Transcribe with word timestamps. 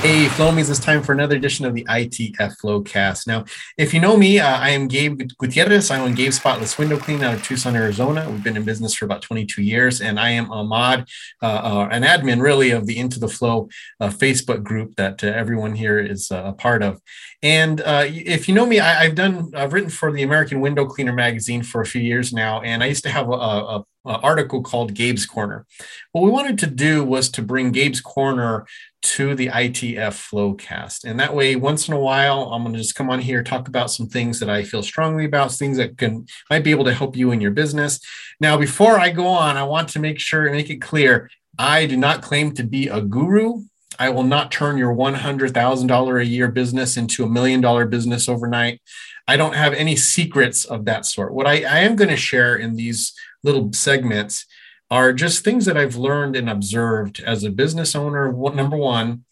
Hey, 0.00 0.26
Flowmies, 0.26 0.70
it's 0.70 0.78
time 0.78 1.02
for 1.02 1.12
another 1.12 1.34
edition 1.34 1.66
of 1.66 1.74
the 1.74 1.82
ITF 1.82 2.56
Flowcast. 2.60 3.26
Now, 3.26 3.44
if 3.76 3.92
you 3.92 3.98
know 3.98 4.16
me, 4.16 4.38
uh, 4.38 4.56
I 4.56 4.70
am 4.70 4.86
Gabe 4.86 5.22
Gutierrez. 5.38 5.90
I 5.90 5.98
own 5.98 6.14
Gabe 6.14 6.30
Spotless 6.32 6.78
Window 6.78 6.96
Clean 6.96 7.20
out 7.24 7.34
of 7.34 7.42
Tucson, 7.42 7.74
Arizona. 7.74 8.24
We've 8.30 8.44
been 8.44 8.56
in 8.56 8.62
business 8.62 8.94
for 8.94 9.06
about 9.06 9.22
22 9.22 9.60
years, 9.60 10.00
and 10.00 10.20
I 10.20 10.30
am 10.30 10.52
a 10.52 10.62
mod, 10.62 11.08
uh, 11.42 11.46
uh, 11.46 11.88
an 11.90 12.04
admin 12.04 12.40
really 12.40 12.70
of 12.70 12.86
the 12.86 12.96
Into 12.96 13.18
the 13.18 13.26
Flow 13.26 13.68
uh, 13.98 14.08
Facebook 14.08 14.62
group 14.62 14.94
that 14.94 15.24
uh, 15.24 15.26
everyone 15.26 15.74
here 15.74 15.98
is 15.98 16.30
uh, 16.30 16.44
a 16.46 16.52
part 16.52 16.84
of. 16.84 17.02
And 17.42 17.82
if 17.84 18.48
you 18.48 18.54
know 18.54 18.66
me, 18.66 18.78
I, 18.78 19.04
have 19.04 19.16
done, 19.16 19.50
I've 19.52 19.72
written 19.72 19.90
for 19.90 20.12
the 20.12 20.22
American 20.22 20.60
Window 20.60 20.86
Cleaner 20.86 21.12
magazine 21.12 21.64
for 21.64 21.80
a 21.80 21.86
few 21.86 22.02
years 22.02 22.32
now, 22.32 22.60
and 22.60 22.84
I 22.84 22.86
used 22.86 23.02
to 23.02 23.10
have 23.10 23.28
a, 23.28 23.32
a 23.32 23.84
Uh, 24.08 24.18
article 24.22 24.62
called 24.62 24.94
Gabe's 24.94 25.26
Corner. 25.26 25.66
What 26.12 26.22
we 26.22 26.30
wanted 26.30 26.58
to 26.60 26.66
do 26.66 27.04
was 27.04 27.28
to 27.32 27.42
bring 27.42 27.72
Gabe's 27.72 28.00
Corner 28.00 28.66
to 29.02 29.34
the 29.34 29.48
ITF 29.48 29.96
Flowcast. 30.30 31.04
And 31.04 31.20
that 31.20 31.34
way, 31.34 31.56
once 31.56 31.88
in 31.88 31.94
a 31.94 32.00
while, 32.00 32.44
I'm 32.44 32.62
going 32.62 32.72
to 32.72 32.80
just 32.80 32.94
come 32.94 33.10
on 33.10 33.20
here, 33.20 33.42
talk 33.42 33.68
about 33.68 33.90
some 33.90 34.08
things 34.08 34.40
that 34.40 34.48
I 34.48 34.62
feel 34.62 34.82
strongly 34.82 35.26
about, 35.26 35.52
things 35.52 35.76
that 35.76 35.98
can 35.98 36.26
might 36.48 36.64
be 36.64 36.70
able 36.70 36.86
to 36.86 36.94
help 36.94 37.16
you 37.16 37.32
in 37.32 37.42
your 37.42 37.50
business. 37.50 38.00
Now, 38.40 38.56
before 38.56 38.98
I 38.98 39.10
go 39.10 39.26
on, 39.26 39.58
I 39.58 39.64
want 39.64 39.90
to 39.90 40.00
make 40.00 40.18
sure 40.18 40.46
and 40.46 40.56
make 40.56 40.70
it 40.70 40.80
clear 40.80 41.30
I 41.58 41.84
do 41.84 41.96
not 41.98 42.22
claim 42.22 42.52
to 42.54 42.64
be 42.64 42.88
a 42.88 43.02
guru. 43.02 43.64
I 43.98 44.08
will 44.08 44.24
not 44.24 44.52
turn 44.52 44.78
your 44.78 44.94
$100,000 44.94 46.20
a 46.20 46.26
year 46.26 46.48
business 46.48 46.96
into 46.96 47.24
a 47.24 47.28
million 47.28 47.60
dollar 47.60 47.84
business 47.84 48.28
overnight. 48.28 48.80
I 49.26 49.36
don't 49.36 49.54
have 49.54 49.74
any 49.74 49.96
secrets 49.96 50.64
of 50.64 50.84
that 50.86 51.04
sort. 51.04 51.34
What 51.34 51.46
I, 51.46 51.64
I 51.64 51.80
am 51.80 51.96
going 51.96 52.10
to 52.10 52.16
share 52.16 52.56
in 52.56 52.76
these 52.76 53.12
little 53.42 53.72
segments 53.72 54.46
are 54.90 55.12
just 55.12 55.44
things 55.44 55.66
that 55.66 55.76
I've 55.76 55.96
learned 55.96 56.36
and 56.36 56.48
observed 56.48 57.20
as 57.20 57.44
a 57.44 57.50
business 57.50 57.94
owner. 57.94 58.32
Number 58.32 58.76
one, 58.76 59.24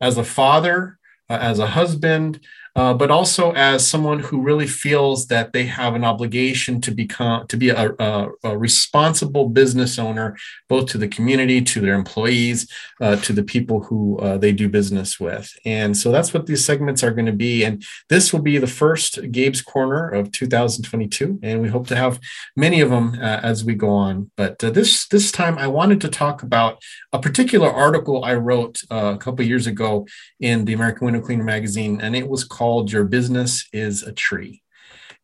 as 0.00 0.16
a 0.16 0.24
father, 0.24 0.98
uh, 1.28 1.38
as 1.40 1.58
a 1.58 1.68
husband, 1.68 2.40
uh, 2.74 2.94
but 2.94 3.10
also 3.10 3.52
as 3.52 3.86
someone 3.86 4.18
who 4.18 4.40
really 4.40 4.66
feels 4.66 5.26
that 5.26 5.52
they 5.52 5.64
have 5.64 5.94
an 5.94 6.04
obligation 6.04 6.80
to 6.80 6.90
become 6.90 7.46
to 7.46 7.56
be 7.56 7.68
a, 7.68 7.90
a, 7.98 8.28
a 8.44 8.56
responsible 8.56 9.48
business 9.48 9.98
owner, 9.98 10.36
both 10.68 10.86
to 10.86 10.96
the 10.96 11.08
community, 11.08 11.60
to 11.60 11.80
their 11.80 11.94
employees, 11.94 12.66
uh, 13.00 13.16
to 13.16 13.34
the 13.34 13.42
people 13.42 13.82
who 13.82 14.18
uh, 14.20 14.38
they 14.38 14.52
do 14.52 14.68
business 14.68 15.20
with. 15.20 15.52
And 15.66 15.94
so 15.96 16.10
that's 16.10 16.32
what 16.32 16.46
these 16.46 16.64
segments 16.64 17.02
are 17.04 17.10
going 17.10 17.26
to 17.26 17.32
be. 17.32 17.62
And 17.62 17.84
this 18.08 18.32
will 18.32 18.40
be 18.40 18.56
the 18.56 18.66
first 18.66 19.30
Gabe's 19.30 19.60
Corner 19.60 20.08
of 20.08 20.32
2022, 20.32 21.40
and 21.42 21.60
we 21.60 21.68
hope 21.68 21.86
to 21.88 21.96
have 21.96 22.20
many 22.56 22.80
of 22.80 22.88
them 22.88 23.18
uh, 23.20 23.40
as 23.42 23.64
we 23.64 23.74
go 23.74 23.90
on. 23.90 24.30
But 24.36 24.64
uh, 24.64 24.70
this 24.70 25.06
this 25.08 25.30
time, 25.30 25.58
I 25.58 25.66
wanted 25.66 26.00
to 26.02 26.08
talk 26.08 26.42
about 26.42 26.82
a 27.12 27.18
particular 27.18 27.70
article 27.70 28.24
I 28.24 28.34
wrote 28.34 28.80
a 28.90 29.18
couple 29.18 29.44
years 29.44 29.66
ago 29.66 30.06
in 30.40 30.64
the 30.64 30.72
American 30.72 31.04
Window 31.04 31.20
Cleaner 31.20 31.44
magazine, 31.44 32.00
and 32.00 32.16
it 32.16 32.28
was 32.28 32.44
called 32.44 32.61
called 32.62 32.92
Your 32.92 33.02
Business 33.02 33.68
is 33.72 34.04
a 34.04 34.12
Tree. 34.12 34.62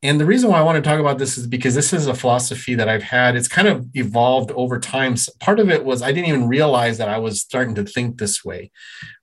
And 0.03 0.19
the 0.19 0.27
reason 0.27 0.50
why 0.50 0.58
I 0.58 0.62
want 0.62 0.75
to 0.75 0.89
talk 0.89 0.98
about 0.98 1.19
this 1.19 1.39
is 1.39 1.47
because 1.47 1.72
this 1.72 1.92
is 1.92 2.08
a 2.08 2.14
philosophy 2.14 2.75
that 2.75 2.89
I've 2.89 3.05
had. 3.05 3.36
It's 3.36 3.47
kind 3.47 3.69
of 3.69 3.86
evolved 3.94 4.50
over 4.56 4.81
time. 4.81 5.14
Part 5.39 5.61
of 5.61 5.70
it 5.70 5.84
was 5.84 6.03
I 6.03 6.11
didn't 6.11 6.31
even 6.31 6.48
realize 6.48 6.98
that 6.98 7.09
I 7.09 7.19
was 7.19 7.41
starting 7.41 7.77
to 7.77 7.84
think 7.84 8.19
this 8.19 8.44
way. 8.44 8.72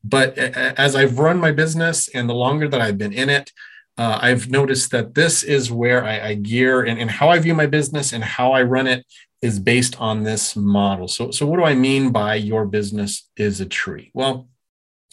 But 0.02 0.38
as 0.38 0.96
I've 0.96 1.20
run 1.20 1.40
my 1.40 1.52
business 1.52 2.08
and 2.08 2.30
the 2.30 2.34
longer 2.46 2.70
that 2.70 2.80
I've 2.80 2.98
been 2.98 3.12
in 3.12 3.30
it, 3.30 3.52
uh, 3.98 4.18
I've 4.22 4.50
noticed 4.50 4.92
that 4.92 5.14
this 5.14 5.44
is 5.44 5.70
where 5.70 6.06
I, 6.06 6.30
I 6.30 6.34
gear 6.36 6.84
and, 6.84 6.98
and 6.98 7.12
how 7.12 7.28
I 7.28 7.40
view 7.40 7.54
my 7.54 7.66
business 7.66 8.14
and 8.14 8.24
how 8.24 8.54
I 8.54 8.62
run 8.64 8.88
it 8.88 9.06
is 9.42 9.60
based 9.60 10.00
on 10.00 10.24
this 10.24 10.56
model. 10.56 11.10
So, 11.10 11.32
so 11.32 11.46
what 11.46 11.58
do 11.58 11.66
I 11.66 11.74
mean 11.74 12.12
by 12.12 12.36
your 12.36 12.66
business 12.66 13.30
is 13.36 13.60
a 13.60 13.66
tree? 13.66 14.10
Well, 14.14 14.48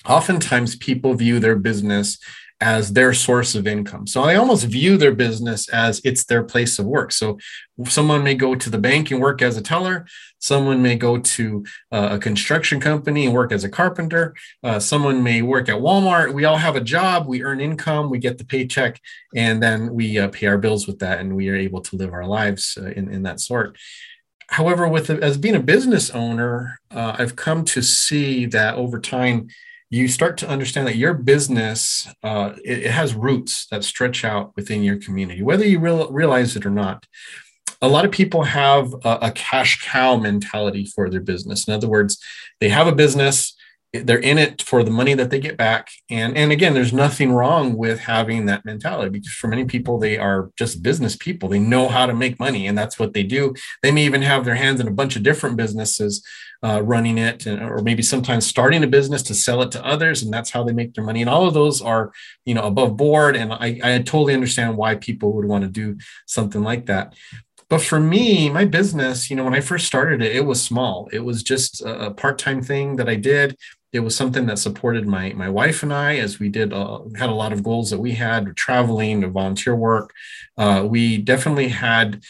oftentimes 0.06 0.76
people 0.76 1.14
view 1.14 1.40
their 1.40 1.56
business 1.56 2.18
as 2.62 2.92
their 2.92 3.12
source 3.12 3.56
of 3.56 3.66
income. 3.66 4.06
So 4.06 4.22
I 4.22 4.36
almost 4.36 4.64
view 4.66 4.96
their 4.96 5.14
business 5.14 5.68
as 5.70 6.00
it's 6.04 6.24
their 6.24 6.44
place 6.44 6.78
of 6.78 6.86
work. 6.86 7.10
So 7.10 7.38
someone 7.86 8.22
may 8.22 8.36
go 8.36 8.54
to 8.54 8.70
the 8.70 8.78
bank 8.78 9.10
and 9.10 9.20
work 9.20 9.42
as 9.42 9.56
a 9.56 9.62
teller. 9.62 10.06
Someone 10.38 10.80
may 10.80 10.94
go 10.94 11.18
to 11.18 11.64
uh, 11.90 12.10
a 12.12 12.18
construction 12.20 12.78
company 12.78 13.26
and 13.26 13.34
work 13.34 13.50
as 13.50 13.64
a 13.64 13.68
carpenter. 13.68 14.36
Uh, 14.62 14.78
someone 14.78 15.24
may 15.24 15.42
work 15.42 15.68
at 15.68 15.80
Walmart. 15.80 16.32
We 16.32 16.44
all 16.44 16.56
have 16.56 16.76
a 16.76 16.80
job. 16.80 17.26
We 17.26 17.42
earn 17.42 17.60
income. 17.60 18.10
We 18.10 18.18
get 18.18 18.38
the 18.38 18.44
paycheck, 18.44 19.00
and 19.34 19.60
then 19.60 19.92
we 19.92 20.20
uh, 20.20 20.28
pay 20.28 20.46
our 20.46 20.58
bills 20.58 20.86
with 20.86 21.00
that, 21.00 21.18
and 21.18 21.34
we 21.34 21.48
are 21.48 21.56
able 21.56 21.80
to 21.80 21.96
live 21.96 22.12
our 22.12 22.26
lives 22.26 22.78
uh, 22.80 22.90
in, 22.90 23.12
in 23.12 23.24
that 23.24 23.40
sort. 23.40 23.76
However, 24.48 24.86
with 24.86 25.10
as 25.10 25.36
being 25.36 25.56
a 25.56 25.60
business 25.74 26.10
owner, 26.10 26.80
uh, 26.92 27.16
I've 27.18 27.34
come 27.34 27.64
to 27.64 27.82
see 27.82 28.46
that 28.46 28.76
over 28.76 29.00
time 29.00 29.48
you 29.92 30.08
start 30.08 30.38
to 30.38 30.48
understand 30.48 30.86
that 30.86 30.96
your 30.96 31.12
business 31.12 32.08
uh, 32.22 32.54
it, 32.64 32.78
it, 32.78 32.90
has 32.90 33.14
roots 33.14 33.66
that 33.66 33.84
stretch 33.84 34.24
out 34.24 34.52
within 34.56 34.82
your 34.82 34.96
community 34.96 35.42
whether 35.42 35.66
you 35.66 35.78
real, 35.78 36.10
realize 36.10 36.56
it 36.56 36.66
or 36.66 36.70
not. 36.70 37.06
A 37.82 37.88
lot 37.88 38.04
of 38.04 38.12
people 38.12 38.44
have 38.44 38.94
a, 39.04 39.18
a, 39.22 39.32
cash 39.32 39.84
cow 39.84 40.16
mentality 40.16 40.86
for 40.86 41.10
their 41.10 41.20
business. 41.20 41.68
In 41.68 41.74
other 41.74 41.88
words 41.88 42.18
they 42.60 42.70
have 42.70 42.86
a 42.86 42.94
business 42.94 43.54
they're 43.92 44.18
in 44.18 44.38
it 44.38 44.62
for 44.62 44.82
the 44.82 44.90
money 44.90 45.12
that 45.14 45.30
they 45.30 45.38
get 45.38 45.56
back. 45.58 45.90
And 46.08 46.36
and 46.36 46.50
again 46.50 46.72
there's 46.72 46.92
nothing 46.92 47.32
wrong 47.32 47.76
with 47.76 48.00
having 48.00 48.46
that 48.46 48.64
mentality 48.64 49.10
because 49.10 49.32
for 49.32 49.48
many 49.48 49.64
people 49.64 49.98
they 49.98 50.16
are 50.16 50.50
just 50.56 50.82
business 50.82 51.14
people. 51.14 51.48
They 51.48 51.58
know 51.58 51.88
how 51.88 52.06
to 52.06 52.14
make 52.14 52.40
money 52.40 52.66
and 52.66 52.76
that's 52.76 52.98
what 52.98 53.12
they 53.12 53.22
do. 53.22 53.54
They 53.82 53.92
may 53.92 54.04
even 54.04 54.22
have 54.22 54.44
their 54.44 54.54
hands 54.54 54.80
in 54.80 54.88
a 54.88 54.92
bunch 54.92 55.16
of 55.16 55.22
different 55.22 55.56
businesses 55.56 56.24
uh, 56.64 56.80
running 56.82 57.18
it 57.18 57.44
and, 57.44 57.60
or 57.60 57.82
maybe 57.82 58.02
sometimes 58.02 58.46
starting 58.46 58.82
a 58.82 58.86
business 58.86 59.22
to 59.24 59.34
sell 59.34 59.60
it 59.62 59.70
to 59.72 59.84
others 59.84 60.22
and 60.22 60.32
that's 60.32 60.50
how 60.50 60.64
they 60.64 60.72
make 60.72 60.94
their 60.94 61.04
money. 61.04 61.20
And 61.20 61.28
all 61.28 61.46
of 61.46 61.54
those 61.54 61.82
are 61.82 62.12
you 62.46 62.54
know 62.54 62.62
above 62.62 62.96
board. 62.96 63.36
And 63.36 63.52
i, 63.52 63.78
I 63.84 63.98
totally 63.98 64.32
understand 64.32 64.78
why 64.78 64.94
people 64.94 65.34
would 65.34 65.44
want 65.44 65.64
to 65.64 65.70
do 65.70 65.98
something 66.26 66.62
like 66.62 66.86
that. 66.86 67.14
But 67.68 67.82
for 67.82 68.00
me 68.00 68.48
my 68.48 68.64
business 68.64 69.30
you 69.30 69.36
know 69.36 69.44
when 69.44 69.54
i 69.54 69.60
first 69.60 69.86
started 69.86 70.22
it 70.22 70.34
it 70.34 70.46
was 70.46 70.62
small. 70.62 71.10
It 71.12 71.20
was 71.20 71.42
just 71.42 71.82
a, 71.82 72.06
a 72.06 72.10
part-time 72.14 72.62
thing 72.62 72.96
that 72.96 73.08
i 73.08 73.16
did 73.16 73.56
it 73.92 74.00
was 74.00 74.16
something 74.16 74.46
that 74.46 74.58
supported 74.58 75.06
my 75.06 75.32
my 75.34 75.48
wife 75.48 75.82
and 75.82 75.92
I 75.92 76.16
as 76.16 76.38
we 76.38 76.48
did 76.48 76.72
uh, 76.72 77.00
had 77.16 77.28
a 77.28 77.34
lot 77.34 77.52
of 77.52 77.62
goals 77.62 77.90
that 77.90 78.00
we 78.00 78.12
had 78.12 78.56
traveling, 78.56 79.30
volunteer 79.30 79.76
work. 79.76 80.12
Uh, 80.56 80.86
we 80.88 81.18
definitely 81.18 81.68
had 81.68 82.22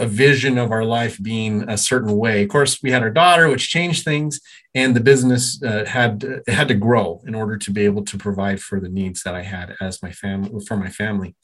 a 0.00 0.06
vision 0.06 0.58
of 0.58 0.70
our 0.70 0.84
life 0.84 1.20
being 1.20 1.68
a 1.68 1.76
certain 1.76 2.16
way. 2.16 2.44
Of 2.44 2.50
course, 2.50 2.82
we 2.82 2.92
had 2.92 3.02
our 3.02 3.10
daughter, 3.10 3.48
which 3.48 3.68
changed 3.68 4.04
things, 4.04 4.40
and 4.74 4.94
the 4.94 5.00
business 5.00 5.60
uh, 5.62 5.84
had 5.86 6.42
had 6.46 6.68
to 6.68 6.74
grow 6.74 7.22
in 7.26 7.34
order 7.34 7.56
to 7.56 7.70
be 7.70 7.84
able 7.84 8.04
to 8.04 8.18
provide 8.18 8.60
for 8.60 8.78
the 8.78 8.88
needs 8.88 9.22
that 9.22 9.34
I 9.34 9.42
had 9.42 9.76
as 9.80 10.02
my 10.02 10.12
family 10.12 10.64
for 10.64 10.76
my 10.76 10.90
family. 10.90 11.34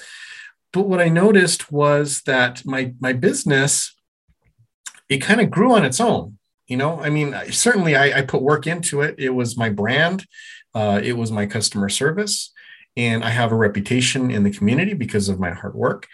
But 0.72 0.82
what 0.88 1.00
I 1.00 1.08
noticed 1.08 1.72
was 1.72 2.22
that 2.26 2.64
my 2.66 2.94
my 3.00 3.12
business 3.12 3.94
it 5.08 5.18
kind 5.18 5.40
of 5.40 5.50
grew 5.50 5.72
on 5.74 5.84
its 5.84 6.00
own. 6.00 6.38
You 6.66 6.76
know, 6.78 7.00
I 7.00 7.10
mean, 7.10 7.34
certainly 7.50 7.94
I, 7.94 8.18
I 8.18 8.22
put 8.22 8.42
work 8.42 8.66
into 8.66 9.02
it. 9.02 9.16
It 9.18 9.30
was 9.30 9.56
my 9.56 9.68
brand, 9.68 10.26
uh, 10.74 11.00
it 11.02 11.12
was 11.12 11.30
my 11.30 11.46
customer 11.46 11.88
service, 11.88 12.52
and 12.96 13.22
I 13.22 13.30
have 13.30 13.52
a 13.52 13.56
reputation 13.56 14.30
in 14.30 14.44
the 14.44 14.50
community 14.50 14.94
because 14.94 15.28
of 15.28 15.38
my 15.38 15.50
hard 15.50 15.74
work. 15.74 16.08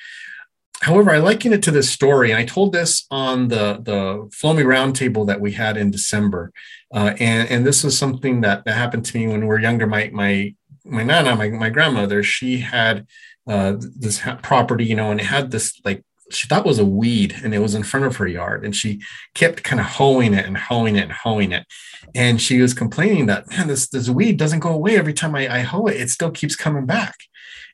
However, 0.82 1.10
I 1.10 1.18
liken 1.18 1.52
it 1.52 1.62
to 1.64 1.70
this 1.70 1.90
story, 1.90 2.30
and 2.30 2.38
I 2.38 2.44
told 2.46 2.72
this 2.72 3.06
on 3.10 3.48
the 3.48 3.80
the 3.82 4.30
Flowmie 4.34 4.64
Roundtable 4.64 5.26
that 5.26 5.40
we 5.40 5.52
had 5.52 5.76
in 5.76 5.90
December, 5.90 6.52
uh, 6.94 7.14
and 7.20 7.48
and 7.50 7.66
this 7.66 7.84
was 7.84 7.98
something 7.98 8.40
that, 8.40 8.64
that 8.64 8.74
happened 8.74 9.04
to 9.04 9.18
me 9.18 9.28
when 9.28 9.42
we 9.42 9.46
were 9.46 9.60
younger. 9.60 9.86
My 9.86 10.10
my 10.12 10.54
my 10.84 11.02
nana, 11.02 11.36
my 11.36 11.50
my 11.50 11.68
grandmother, 11.68 12.22
she 12.22 12.58
had 12.58 13.06
uh, 13.46 13.74
this 13.78 14.22
property, 14.42 14.86
you 14.86 14.94
know, 14.94 15.10
and 15.10 15.20
it 15.20 15.26
had 15.26 15.50
this 15.50 15.78
like 15.84 16.02
she 16.32 16.46
thought 16.46 16.66
was 16.66 16.78
a 16.78 16.84
weed 16.84 17.34
and 17.42 17.54
it 17.54 17.58
was 17.58 17.74
in 17.74 17.82
front 17.82 18.06
of 18.06 18.16
her 18.16 18.26
yard 18.26 18.64
and 18.64 18.74
she 18.74 19.00
kept 19.34 19.62
kind 19.62 19.80
of 19.80 19.86
hoeing 19.86 20.34
it 20.34 20.46
and 20.46 20.56
hoeing 20.56 20.96
it 20.96 21.04
and 21.04 21.12
hoeing 21.12 21.52
it 21.52 21.66
and 22.14 22.40
she 22.40 22.60
was 22.60 22.74
complaining 22.74 23.26
that 23.26 23.48
man 23.50 23.68
this 23.68 23.88
this 23.88 24.08
weed 24.08 24.36
doesn't 24.36 24.60
go 24.60 24.70
away 24.70 24.96
every 24.96 25.12
time 25.12 25.34
I, 25.34 25.56
I 25.56 25.60
hoe 25.60 25.86
it 25.86 26.00
it 26.00 26.10
still 26.10 26.30
keeps 26.30 26.56
coming 26.56 26.86
back 26.86 27.14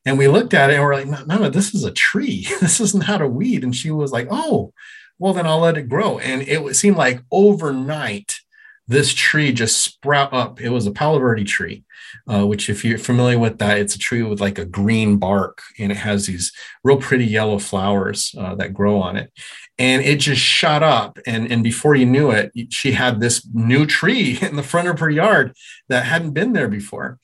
and 0.07 0.17
we 0.17 0.29
looked 0.29 0.55
at 0.55 0.71
it 0.71 0.75
and 0.75 0.85
we're 0.85 0.95
like, 0.95 1.09
no, 1.09 1.25
no, 1.25 1.51
this 1.51 1.75
is 1.75 1.83
a 1.83 1.91
tree. 1.91 2.47
this 2.61 2.81
is 2.81 2.95
not 2.95 3.21
a 3.21 3.29
weed. 3.29 3.65
And 3.65 3.75
she 3.75 3.91
was 3.91 4.13
like, 4.13 4.29
oh, 4.31 4.73
well, 5.19 5.33
then 5.35 5.47
I'll 5.47 5.59
let 5.59 5.77
it 5.77 5.89
grow. 5.89 6.19
And 6.21 6.43
it 6.43 6.77
seemed 6.77 6.97
like 6.97 7.23
overnight, 7.31 8.41
this 8.89 9.13
tree 9.13 9.53
just 9.53 9.83
sprout 9.83 10.33
up. 10.33 10.61
It 10.61 10.71
was 10.71 10.87
a 10.87 10.93
Palo 10.93 11.19
Verde 11.19 11.45
tree, 11.45 11.85
uh, 12.29 12.47
which, 12.47 12.71
if 12.71 12.85
you're 12.85 12.99
familiar 12.99 13.39
with 13.39 13.59
that, 13.59 13.79
it's 13.79 13.95
a 13.95 13.99
tree 13.99 14.23
with 14.23 14.41
like 14.41 14.59
a 14.59 14.65
green 14.65 15.17
bark 15.17 15.63
and 15.79 15.91
it 15.91 15.99
has 15.99 16.27
these 16.27 16.53
real 16.85 16.97
pretty 16.97 17.27
yellow 17.27 17.59
flowers 17.59 18.35
uh, 18.39 18.55
that 18.57 18.75
grow 18.75 19.01
on 19.01 19.17
it. 19.17 19.33
And 19.79 20.03
it 20.03 20.21
just 20.21 20.41
shot 20.41 20.83
up. 20.83 21.19
And, 21.27 21.51
and 21.51 21.63
before 21.63 21.95
you 21.95 22.07
knew 22.07 22.31
it, 22.31 22.53
she 22.71 22.93
had 22.93 23.21
this 23.21 23.47
new 23.53 23.87
tree 23.87 24.39
in 24.43 24.57
the 24.57 24.63
front 24.63 24.89
of 24.89 25.01
her 25.01 25.11
yard 25.11 25.55
that 25.89 26.05
hadn't 26.05 26.33
been 26.33 26.53
there 26.53 26.69
before 26.69 27.19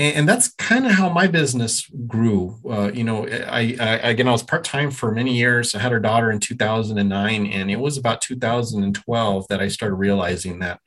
and, 0.00 0.16
and 0.16 0.28
that's 0.28 0.48
kind 0.54 0.86
of 0.86 0.92
how 0.92 1.10
my 1.10 1.26
business 1.26 1.88
grew. 2.06 2.58
Uh, 2.68 2.90
you 2.92 3.04
know, 3.04 3.28
I, 3.28 3.76
I, 3.78 4.10
again 4.10 4.26
I 4.26 4.32
was 4.32 4.42
part 4.42 4.64
time 4.64 4.90
for 4.90 5.12
many 5.12 5.36
years. 5.36 5.74
I 5.74 5.78
had 5.78 5.92
our 5.92 6.00
daughter 6.00 6.30
in 6.30 6.40
2009, 6.40 7.46
and 7.46 7.70
it 7.70 7.78
was 7.78 7.98
about 7.98 8.22
2012 8.22 9.46
that 9.48 9.60
I 9.60 9.68
started 9.68 9.96
realizing 9.96 10.58
that 10.60 10.80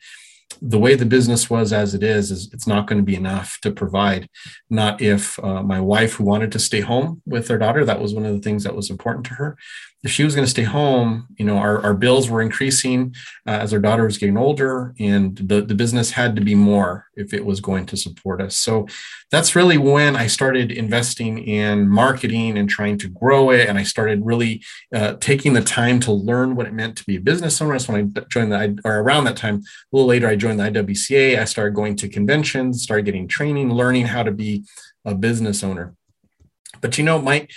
the 0.61 0.79
way 0.79 0.95
the 0.95 1.05
business 1.05 1.49
was 1.49 1.71
as 1.73 1.93
it 1.93 2.03
is, 2.03 2.31
is 2.31 2.49
it's 2.53 2.67
not 2.67 2.87
going 2.87 2.99
to 2.99 3.05
be 3.05 3.15
enough 3.15 3.59
to 3.61 3.71
provide. 3.71 4.29
Not 4.69 5.01
if 5.01 5.37
uh, 5.43 5.61
my 5.61 5.79
wife, 5.79 6.13
who 6.13 6.23
wanted 6.23 6.51
to 6.53 6.59
stay 6.59 6.81
home 6.81 7.21
with 7.25 7.47
their 7.47 7.57
daughter, 7.57 7.85
that 7.85 8.01
was 8.01 8.13
one 8.13 8.25
of 8.25 8.33
the 8.33 8.41
things 8.41 8.63
that 8.63 8.75
was 8.75 8.89
important 8.89 9.25
to 9.27 9.33
her 9.35 9.57
if 10.03 10.11
she 10.11 10.25
was 10.25 10.35
going 10.35 10.45
to 10.45 10.51
stay 10.51 10.63
home, 10.63 11.27
you 11.37 11.45
know, 11.45 11.57
our, 11.57 11.81
our 11.81 11.93
bills 11.93 12.29
were 12.29 12.41
increasing 12.41 13.15
uh, 13.47 13.51
as 13.51 13.73
our 13.73 13.79
daughter 13.79 14.03
was 14.03 14.17
getting 14.17 14.37
older, 14.37 14.93
and 14.99 15.37
the, 15.37 15.61
the 15.61 15.75
business 15.75 16.11
had 16.11 16.35
to 16.35 16.41
be 16.41 16.55
more 16.55 17.05
if 17.15 17.33
it 17.33 17.45
was 17.45 17.61
going 17.61 17.85
to 17.85 17.95
support 17.95 18.41
us. 18.41 18.57
So 18.57 18.85
that's 19.31 19.55
really 19.55 19.77
when 19.77 20.17
I 20.17 20.27
started 20.27 20.73
investing 20.73 21.37
in 21.37 21.87
marketing 21.87 22.57
and 22.57 22.69
trying 22.69 22.97
to 22.97 23.07
grow 23.07 23.51
it. 23.51 23.69
And 23.69 23.77
I 23.77 23.83
started 23.83 24.25
really 24.25 24.61
uh, 24.93 25.13
taking 25.21 25.53
the 25.53 25.61
time 25.61 26.01
to 26.01 26.11
learn 26.11 26.55
what 26.55 26.67
it 26.67 26.73
meant 26.73 26.97
to 26.97 27.05
be 27.05 27.15
a 27.15 27.21
business 27.21 27.61
owner. 27.61 27.73
That's 27.73 27.87
when 27.87 28.13
I 28.17 28.21
joined 28.29 28.51
the, 28.51 28.79
or 28.83 28.99
around 28.99 29.23
that 29.23 29.37
time, 29.37 29.55
a 29.55 29.95
little 29.95 30.07
later, 30.07 30.27
I 30.27 30.35
joined 30.35 30.59
the 30.59 30.69
IWCA. 30.69 31.39
I 31.39 31.45
started 31.45 31.75
going 31.75 31.95
to 31.97 32.09
conventions, 32.09 32.83
started 32.83 33.05
getting 33.05 33.27
training, 33.27 33.71
learning 33.71 34.07
how 34.07 34.23
to 34.23 34.31
be 34.31 34.65
a 35.05 35.15
business 35.15 35.63
owner. 35.63 35.95
But 36.81 36.97
you 36.97 37.05
know, 37.05 37.19
my 37.19 37.47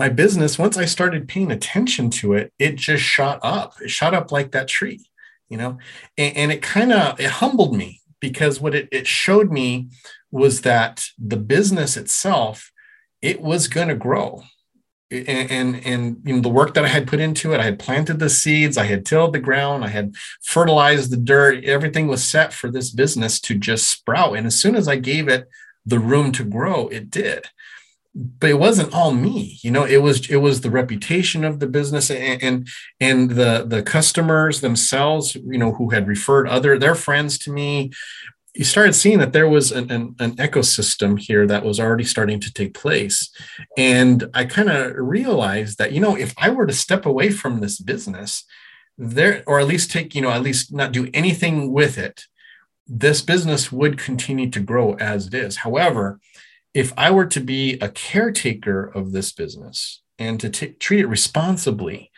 my 0.00 0.08
business, 0.08 0.58
once 0.58 0.78
I 0.78 0.86
started 0.86 1.28
paying 1.28 1.52
attention 1.52 2.08
to 2.20 2.32
it, 2.32 2.54
it 2.58 2.76
just 2.76 3.02
shot 3.02 3.38
up. 3.42 3.74
It 3.82 3.90
shot 3.90 4.14
up 4.14 4.32
like 4.32 4.52
that 4.52 4.66
tree, 4.66 5.04
you 5.50 5.58
know, 5.58 5.76
and, 6.16 6.36
and 6.38 6.52
it 6.52 6.62
kind 6.62 6.90
of 6.90 7.20
it 7.20 7.28
humbled 7.28 7.76
me 7.76 8.00
because 8.18 8.62
what 8.62 8.74
it, 8.74 8.88
it 8.90 9.06
showed 9.06 9.52
me 9.52 9.90
was 10.30 10.62
that 10.62 11.04
the 11.18 11.36
business 11.36 11.98
itself, 11.98 12.72
it 13.20 13.42
was 13.42 13.68
going 13.68 13.88
to 13.88 13.94
grow. 13.94 14.42
And, 15.10 15.50
and 15.50 15.86
and 15.86 16.16
you 16.24 16.36
know 16.36 16.40
the 16.40 16.48
work 16.48 16.72
that 16.74 16.84
I 16.84 16.88
had 16.88 17.06
put 17.06 17.20
into 17.20 17.52
it, 17.52 17.60
I 17.60 17.64
had 17.64 17.78
planted 17.78 18.20
the 18.20 18.30
seeds, 18.30 18.78
I 18.78 18.84
had 18.84 19.04
tilled 19.04 19.34
the 19.34 19.38
ground, 19.38 19.84
I 19.84 19.88
had 19.88 20.14
fertilized 20.42 21.10
the 21.10 21.18
dirt. 21.18 21.64
Everything 21.64 22.06
was 22.06 22.24
set 22.24 22.54
for 22.54 22.70
this 22.70 22.90
business 22.90 23.38
to 23.40 23.54
just 23.54 23.90
sprout. 23.90 24.38
And 24.38 24.46
as 24.46 24.58
soon 24.58 24.76
as 24.76 24.88
I 24.88 24.96
gave 24.96 25.28
it 25.28 25.46
the 25.84 25.98
room 25.98 26.32
to 26.32 26.44
grow, 26.44 26.88
it 26.88 27.10
did 27.10 27.44
but 28.14 28.50
it 28.50 28.58
wasn't 28.58 28.92
all 28.92 29.12
me 29.12 29.58
you 29.62 29.70
know 29.70 29.84
it 29.84 30.02
was 30.02 30.28
it 30.28 30.38
was 30.38 30.60
the 30.60 30.70
reputation 30.70 31.44
of 31.44 31.60
the 31.60 31.66
business 31.66 32.10
and 32.10 32.42
and, 32.42 32.68
and 33.00 33.30
the 33.30 33.64
the 33.66 33.82
customers 33.82 34.60
themselves 34.60 35.34
you 35.34 35.58
know 35.58 35.72
who 35.72 35.90
had 35.90 36.08
referred 36.08 36.48
other 36.48 36.78
their 36.78 36.94
friends 36.94 37.38
to 37.38 37.52
me. 37.52 37.90
You 38.52 38.64
started 38.64 38.94
seeing 38.94 39.20
that 39.20 39.32
there 39.32 39.48
was 39.48 39.70
an, 39.70 39.92
an, 39.92 40.16
an 40.18 40.34
ecosystem 40.34 41.20
here 41.20 41.46
that 41.46 41.64
was 41.64 41.78
already 41.78 42.02
starting 42.02 42.40
to 42.40 42.52
take 42.52 42.74
place. 42.74 43.30
And 43.78 44.28
i 44.34 44.44
kind 44.44 44.70
of 44.70 44.96
realized 44.96 45.78
that 45.78 45.92
you 45.92 46.00
know 46.00 46.16
if 46.16 46.34
i 46.36 46.50
were 46.50 46.66
to 46.66 46.72
step 46.72 47.06
away 47.06 47.30
from 47.30 47.60
this 47.60 47.78
business 47.78 48.44
there 48.98 49.44
or 49.46 49.60
at 49.60 49.68
least 49.68 49.92
take 49.92 50.16
you 50.16 50.20
know 50.20 50.30
at 50.30 50.42
least 50.42 50.72
not 50.74 50.92
do 50.92 51.08
anything 51.14 51.72
with 51.72 51.96
it 51.96 52.24
this 52.92 53.22
business 53.22 53.70
would 53.70 53.96
continue 53.96 54.50
to 54.50 54.58
grow 54.58 54.94
as 54.94 55.28
it 55.28 55.34
is. 55.34 55.58
However 55.58 56.18
if 56.74 56.92
I 56.96 57.10
were 57.10 57.26
to 57.26 57.40
be 57.40 57.78
a 57.80 57.88
caretaker 57.88 58.84
of 58.84 59.12
this 59.12 59.32
business 59.32 60.02
and 60.18 60.38
to 60.40 60.50
t- 60.50 60.72
treat 60.72 61.00
it 61.00 61.06
responsibly, 61.06 62.10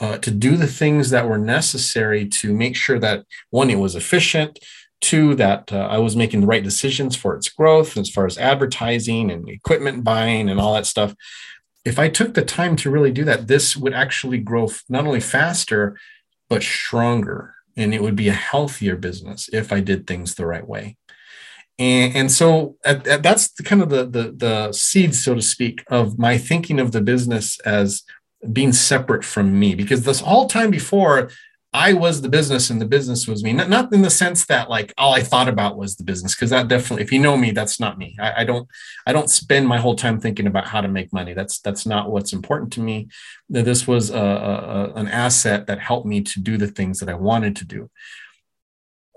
uh, 0.00 0.18
to 0.18 0.30
do 0.30 0.56
the 0.56 0.66
things 0.66 1.10
that 1.10 1.28
were 1.28 1.38
necessary 1.38 2.26
to 2.26 2.52
make 2.52 2.76
sure 2.76 2.98
that 2.98 3.24
one, 3.50 3.70
it 3.70 3.78
was 3.78 3.94
efficient, 3.94 4.58
two, 5.00 5.34
that 5.36 5.72
uh, 5.72 5.86
I 5.90 5.98
was 5.98 6.16
making 6.16 6.40
the 6.40 6.46
right 6.46 6.64
decisions 6.64 7.14
for 7.14 7.36
its 7.36 7.48
growth 7.48 7.96
as 7.96 8.10
far 8.10 8.26
as 8.26 8.38
advertising 8.38 9.30
and 9.30 9.48
equipment 9.48 10.02
buying 10.02 10.48
and 10.48 10.60
all 10.60 10.74
that 10.74 10.86
stuff. 10.86 11.14
If 11.84 11.98
I 11.98 12.08
took 12.08 12.34
the 12.34 12.44
time 12.44 12.76
to 12.76 12.90
really 12.90 13.12
do 13.12 13.24
that, 13.24 13.46
this 13.46 13.76
would 13.76 13.94
actually 13.94 14.38
grow 14.38 14.68
not 14.88 15.06
only 15.06 15.20
faster, 15.20 15.96
but 16.48 16.62
stronger. 16.62 17.54
And 17.76 17.94
it 17.94 18.02
would 18.02 18.16
be 18.16 18.28
a 18.28 18.32
healthier 18.32 18.96
business 18.96 19.48
if 19.52 19.72
I 19.72 19.80
did 19.80 20.06
things 20.06 20.34
the 20.34 20.46
right 20.46 20.66
way 20.66 20.96
and, 21.78 22.16
and 22.16 22.32
so 22.32 22.76
at, 22.84 23.06
at, 23.06 23.22
that's 23.22 23.48
kind 23.64 23.82
of 23.82 23.88
the, 23.88 24.04
the 24.06 24.32
the 24.36 24.72
seed 24.72 25.14
so 25.14 25.34
to 25.34 25.42
speak 25.42 25.82
of 25.88 26.18
my 26.18 26.38
thinking 26.38 26.78
of 26.78 26.92
the 26.92 27.00
business 27.00 27.58
as 27.60 28.02
being 28.52 28.72
separate 28.72 29.24
from 29.24 29.58
me. 29.58 29.74
Because 29.74 30.04
this 30.04 30.20
whole 30.20 30.46
time 30.46 30.70
before 30.70 31.30
i 31.72 31.92
was 31.92 32.22
the 32.22 32.28
business 32.28 32.70
and 32.70 32.80
the 32.80 32.86
business 32.86 33.26
was 33.26 33.42
me. 33.42 33.52
Not, 33.52 33.68
not 33.68 33.92
in 33.92 34.02
the 34.02 34.10
sense 34.10 34.46
that 34.46 34.70
like 34.70 34.94
all 34.96 35.14
i 35.14 35.22
thought 35.22 35.48
about 35.48 35.76
was 35.76 35.96
the 35.96 36.04
business 36.04 36.36
because 36.36 36.50
that 36.50 36.68
definitely 36.68 37.02
if 37.02 37.10
you 37.10 37.18
know 37.18 37.36
me 37.36 37.50
that's 37.50 37.80
not 37.80 37.98
me. 37.98 38.16
I, 38.20 38.42
I, 38.42 38.44
don't 38.44 38.68
i 39.06 39.12
don't 39.12 39.28
spend 39.28 39.66
my 39.66 39.78
whole 39.78 39.96
time 39.96 40.20
thinking 40.20 40.46
about 40.46 40.68
how 40.68 40.80
to 40.80 40.88
make 40.88 41.12
money. 41.12 41.34
That's 41.34 41.58
that's 41.58 41.86
not 41.86 42.12
what's 42.12 42.32
important 42.32 42.72
to 42.74 42.80
me. 42.80 43.08
This 43.48 43.88
was 43.88 44.10
a, 44.10 44.16
a, 44.16 44.92
an 44.94 45.08
asset 45.08 45.66
that 45.66 45.80
helped 45.80 46.06
me 46.06 46.20
to 46.20 46.40
do 46.40 46.56
the 46.56 46.68
things 46.68 47.00
that 47.00 47.08
i 47.08 47.14
wanted 47.14 47.56
to 47.56 47.64
do 47.64 47.90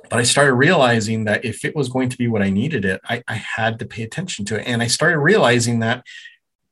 but 0.09 0.19
I 0.19 0.23
started 0.23 0.53
realizing 0.53 1.25
that 1.25 1.45
if 1.45 1.65
it 1.65 1.75
was 1.75 1.89
going 1.89 2.09
to 2.09 2.17
be 2.17 2.27
what 2.27 2.41
I 2.41 2.49
needed 2.49 2.85
it, 2.85 3.01
I, 3.03 3.23
I 3.27 3.35
had 3.35 3.79
to 3.79 3.85
pay 3.85 4.03
attention 4.03 4.45
to 4.45 4.59
it. 4.59 4.67
And 4.67 4.81
I 4.81 4.87
started 4.87 5.19
realizing 5.19 5.79
that 5.79 6.05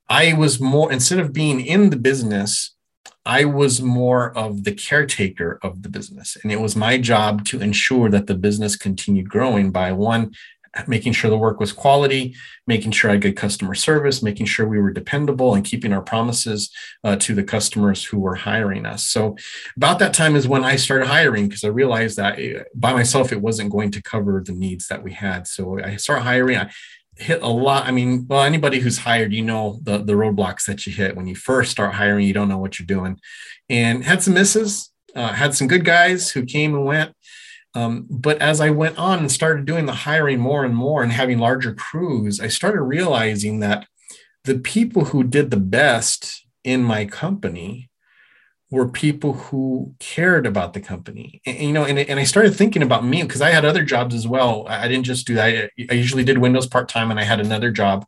I 0.09 0.33
was 0.33 0.59
more, 0.59 0.91
instead 0.91 1.19
of 1.19 1.33
being 1.33 1.61
in 1.61 1.89
the 1.89 1.97
business, 1.97 2.75
I 3.25 3.45
was 3.45 3.81
more 3.81 4.37
of 4.37 4.63
the 4.63 4.71
caretaker 4.71 5.59
of 5.63 5.81
the 5.81 5.89
business. 5.89 6.37
And 6.43 6.51
it 6.51 6.61
was 6.61 6.75
my 6.75 6.99
job 6.99 7.43
to 7.45 7.59
ensure 7.59 8.09
that 8.09 8.27
the 8.27 8.35
business 8.35 8.75
continued 8.75 9.29
growing 9.29 9.71
by 9.71 9.91
one, 9.93 10.35
making 10.88 11.13
sure 11.13 11.30
the 11.30 11.38
work 11.38 11.60
was 11.60 11.72
quality, 11.72 12.36
making 12.68 12.92
sure 12.92 13.10
I 13.10 13.13
had 13.13 13.22
good 13.22 13.36
customer 13.36 13.75
service, 13.75 14.22
making 14.22 14.45
sure 14.45 14.68
we 14.68 14.80
were 14.80 14.92
dependable 14.92 15.56
and 15.56 15.63
keeping 15.63 15.94
our 15.94 16.01
promises 16.01 16.69
uh, 17.04 17.16
to 17.18 17.33
the 17.33 17.44
customers 17.44 18.04
who 18.04 18.19
were 18.19 18.36
hiring 18.36 18.86
us. 18.86 19.06
So, 19.06 19.36
about 19.77 20.00
that 20.00 20.13
time 20.13 20.36
is 20.36 20.48
when 20.48 20.63
I 20.63 20.75
started 20.75 21.07
hiring 21.07 21.48
because 21.48 21.63
I 21.63 21.69
realized 21.69 22.18
that 22.18 22.39
eh, 22.39 22.63
by 22.75 22.94
myself 22.94 23.31
it 23.31 23.42
wasn't 23.42 23.72
going 23.72 23.92
to 23.92 24.01
cover 24.01 24.44
the 24.45 24.54
needs 24.54 24.88
that 24.88 25.04
we 25.04 25.13
had. 25.13 25.48
So, 25.48 25.80
I 25.80 25.95
started 25.95 26.24
hiring. 26.24 26.57
I 26.57 26.72
hit 27.18 27.42
a 27.42 27.48
lot. 27.48 27.86
I 27.86 27.92
mean, 27.92 28.25
well, 28.27 28.44
anybody 28.44 28.80
who's 28.80 28.98
hired, 28.98 29.33
you 29.33 29.44
know 29.44 29.80
the 29.83 30.00
the 30.00 30.13
roadblocks 30.13 30.66
that 30.66 30.86
you 30.86 30.94
hit 30.94 31.16
when 31.16 31.27
you 31.27 31.36
first 31.36 31.72
start 31.72 31.94
hiring. 31.94 32.27
You 32.27 32.33
don't 32.33 32.50
know 32.50 32.57
what 32.57 32.80
you're 32.80 32.86
doing, 32.86 33.19
and 33.69 34.04
had 34.04 34.22
some 34.22 34.33
misses. 34.33 34.92
Uh, 35.16 35.31
had 35.31 35.56
some 35.56 35.66
good 35.66 35.86
guys 35.86 36.30
who 36.30 36.44
came 36.44 36.75
and 36.75 36.83
went 36.83 37.16
um, 37.75 38.07
but 38.10 38.42
as 38.42 38.62
I 38.62 38.69
went 38.69 38.98
on 38.98 39.19
and 39.19 39.31
started 39.31 39.66
doing 39.66 39.86
the 39.86 39.94
hiring 39.94 40.39
more 40.39 40.63
and 40.63 40.75
more 40.75 41.04
and 41.04 41.12
having 41.12 41.38
larger 41.39 41.74
crews, 41.74 42.39
I 42.39 42.48
started 42.48 42.81
realizing 42.81 43.60
that 43.60 43.86
the 44.45 44.57
people 44.57 45.06
who 45.06 45.24
did 45.24 45.51
the 45.51 45.60
best 45.60 46.45
in 46.63 46.84
my 46.84 47.05
company 47.05 47.89
were 48.72 48.88
people 48.88 49.34
who 49.34 49.94
cared 50.00 50.48
about 50.48 50.74
the 50.74 50.79
company. 50.79 51.41
And, 51.46 51.60
you 51.60 51.74
know, 51.74 51.84
and, 51.84 52.00
and 52.00 52.20
I 52.20 52.24
started 52.24 52.55
thinking 52.55 52.82
about 52.82 53.05
me 53.05 53.22
because 53.24 53.41
I 53.41 53.51
had 53.51 53.65
other 53.65 53.84
jobs 53.84 54.15
as 54.15 54.27
well. 54.27 54.65
I 54.67 54.88
didn't 54.88 55.05
just 55.05 55.27
do 55.27 55.36
that. 55.36 55.46
I, 55.48 55.70
I 55.91 55.94
usually 55.94 56.24
did 56.24 56.39
Windows 56.39 56.67
part 56.67 56.89
time, 56.89 57.12
and 57.12 57.20
I 57.20 57.24
had 57.24 57.39
another 57.39 57.72
job 57.72 58.05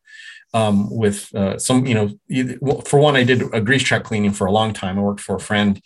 um, 0.54 0.90
with 0.90 1.34
uh, 1.36 1.60
some, 1.60 1.86
you 1.86 1.94
know, 1.94 2.82
for 2.82 3.00
one, 3.00 3.16
I 3.16 3.24
did 3.24 3.44
a 3.54 3.62
grease 3.62 3.84
trap 3.84 4.04
cleaning 4.04 4.32
for 4.32 4.48
a 4.48 4.52
long 4.52 4.74
time. 4.74 4.98
I 4.98 5.02
worked 5.02 5.22
for 5.22 5.36
a 5.36 5.40
friend 5.40 5.82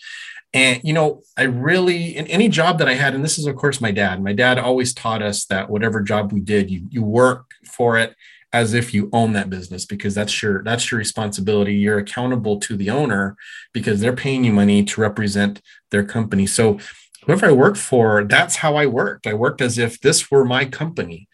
and, 0.53 0.81
you 0.83 0.93
know, 0.93 1.21
I 1.37 1.43
really, 1.43 2.17
in 2.17 2.27
any 2.27 2.49
job 2.49 2.77
that 2.79 2.89
I 2.89 2.95
had, 2.95 3.15
and 3.15 3.23
this 3.23 3.37
is, 3.37 3.45
of 3.45 3.55
course, 3.55 3.79
my 3.79 3.91
dad, 3.91 4.21
my 4.21 4.33
dad 4.33 4.57
always 4.57 4.93
taught 4.93 5.21
us 5.21 5.45
that 5.45 5.69
whatever 5.69 6.01
job 6.01 6.33
we 6.33 6.41
did, 6.41 6.69
you, 6.69 6.87
you 6.89 7.03
work 7.03 7.51
for 7.65 7.97
it 7.97 8.15
as 8.53 8.73
if 8.73 8.93
you 8.93 9.09
own 9.13 9.31
that 9.33 9.49
business 9.49 9.85
because 9.85 10.13
that's 10.13 10.41
your 10.41 10.61
that's 10.63 10.91
your 10.91 10.97
responsibility. 10.97 11.73
You're 11.73 11.99
accountable 11.99 12.59
to 12.61 12.75
the 12.75 12.89
owner 12.89 13.37
because 13.73 14.01
they're 14.01 14.15
paying 14.15 14.43
you 14.43 14.51
money 14.51 14.83
to 14.83 15.01
represent 15.01 15.61
their 15.89 16.03
company. 16.03 16.45
So 16.45 16.79
whoever 17.25 17.45
i 17.45 17.51
worked 17.51 17.77
for 17.77 18.23
that's 18.25 18.57
how 18.57 18.75
i 18.75 18.85
worked. 18.85 19.25
I 19.27 19.33
worked 19.33 19.61
as 19.61 19.77
if 19.77 20.01
this 20.01 20.29
were 20.29 20.43
my 20.43 20.65
company 20.65 21.29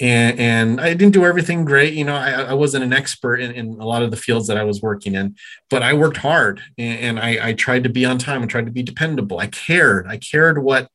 and, 0.00 0.38
and 0.38 0.80
I 0.80 0.94
didn't 0.94 1.12
do 1.12 1.24
everything 1.24 1.64
great. 1.64 1.92
You 1.94 2.04
know, 2.04 2.14
I, 2.14 2.30
I 2.30 2.52
wasn't 2.54 2.84
an 2.84 2.92
expert 2.92 3.36
in, 3.36 3.52
in, 3.52 3.80
a 3.80 3.86
lot 3.86 4.02
of 4.02 4.10
the 4.10 4.16
fields 4.16 4.46
that 4.46 4.56
I 4.56 4.64
was 4.64 4.80
working 4.80 5.14
in, 5.14 5.36
but 5.68 5.82
I 5.82 5.92
worked 5.92 6.16
hard 6.16 6.62
and, 6.78 6.98
and 6.98 7.20
I, 7.20 7.48
I, 7.48 7.52
tried 7.52 7.84
to 7.84 7.90
be 7.90 8.04
on 8.06 8.18
time 8.18 8.40
and 8.40 8.50
tried 8.50 8.66
to 8.66 8.72
be 8.72 8.82
dependable. 8.82 9.38
I 9.38 9.48
cared. 9.48 10.06
I 10.06 10.16
cared 10.16 10.62
what 10.62 10.88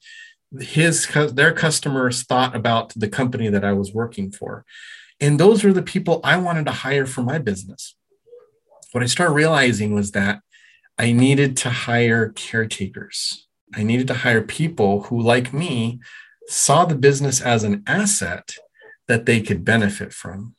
his 0.60 1.08
their 1.34 1.54
customers 1.54 2.24
thought 2.24 2.56
about 2.56 2.94
the 2.96 3.10
company 3.10 3.50
that 3.50 3.66
I 3.66 3.74
was 3.74 3.94
working 3.94 4.32
for, 4.32 4.66
and 5.20 5.39
those 5.39 5.63
were 5.63 5.74
the 5.74 5.82
people 5.82 6.22
I 6.24 6.38
wanted 6.38 6.66
to 6.66 6.72
hire 6.72 7.06
for 7.06 7.22
my 7.22 7.38
business. 7.38 7.96
What 8.94 9.04
I 9.04 9.08
started 9.08 9.34
realizing 9.34 9.94
was 9.94 10.12
that 10.12 10.39
I 10.98 11.12
needed 11.12 11.58
to 11.58 11.70
hire 11.70 12.30
caretakers. 12.30 13.46
I 13.75 13.84
needed 13.84 14.08
to 14.08 14.13
hire 14.13 14.42
people 14.42 15.04
who, 15.04 15.22
like 15.22 15.54
me, 15.54 16.00
saw 16.48 16.86
the 16.86 16.96
business 16.96 17.42
as 17.42 17.63
an 17.63 17.84
asset 17.86 18.56
that 19.08 19.26
they 19.26 19.42
could 19.42 19.64
benefit 19.64 20.14
from. 20.14 20.56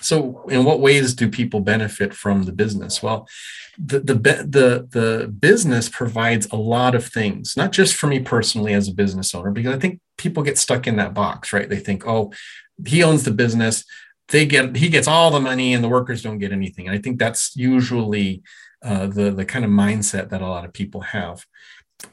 So, 0.00 0.44
in 0.48 0.64
what 0.64 0.80
ways 0.80 1.14
do 1.14 1.30
people 1.30 1.60
benefit 1.60 2.12
from 2.12 2.42
the 2.42 2.52
business? 2.52 3.02
Well, 3.02 3.26
the, 3.78 4.00
the, 4.00 4.14
the, 4.14 4.88
the 4.90 5.28
business 5.28 5.88
provides 5.88 6.46
a 6.50 6.56
lot 6.56 6.94
of 6.94 7.06
things, 7.06 7.56
not 7.56 7.72
just 7.72 7.94
for 7.94 8.06
me 8.06 8.20
personally 8.20 8.74
as 8.74 8.86
a 8.86 8.94
business 8.94 9.34
owner, 9.34 9.50
because 9.50 9.74
I 9.74 9.78
think 9.78 10.00
people 10.18 10.42
get 10.42 10.58
stuck 10.58 10.86
in 10.86 10.96
that 10.96 11.14
box, 11.14 11.52
right? 11.54 11.68
They 11.68 11.78
think, 11.78 12.06
oh, 12.06 12.32
he 12.86 13.02
owns 13.02 13.24
the 13.24 13.30
business, 13.30 13.84
they 14.28 14.46
get 14.46 14.76
he 14.76 14.88
gets 14.88 15.08
all 15.08 15.30
the 15.30 15.40
money, 15.40 15.74
and 15.74 15.82
the 15.82 15.88
workers 15.88 16.22
don't 16.22 16.38
get 16.38 16.52
anything. 16.52 16.86
And 16.86 16.96
I 16.96 17.00
think 17.00 17.18
that's 17.18 17.56
usually 17.56 18.42
uh, 18.82 19.06
the 19.06 19.30
the 19.30 19.44
kind 19.44 19.64
of 19.64 19.70
mindset 19.70 20.30
that 20.30 20.42
a 20.42 20.48
lot 20.48 20.64
of 20.64 20.72
people 20.72 21.00
have. 21.00 21.46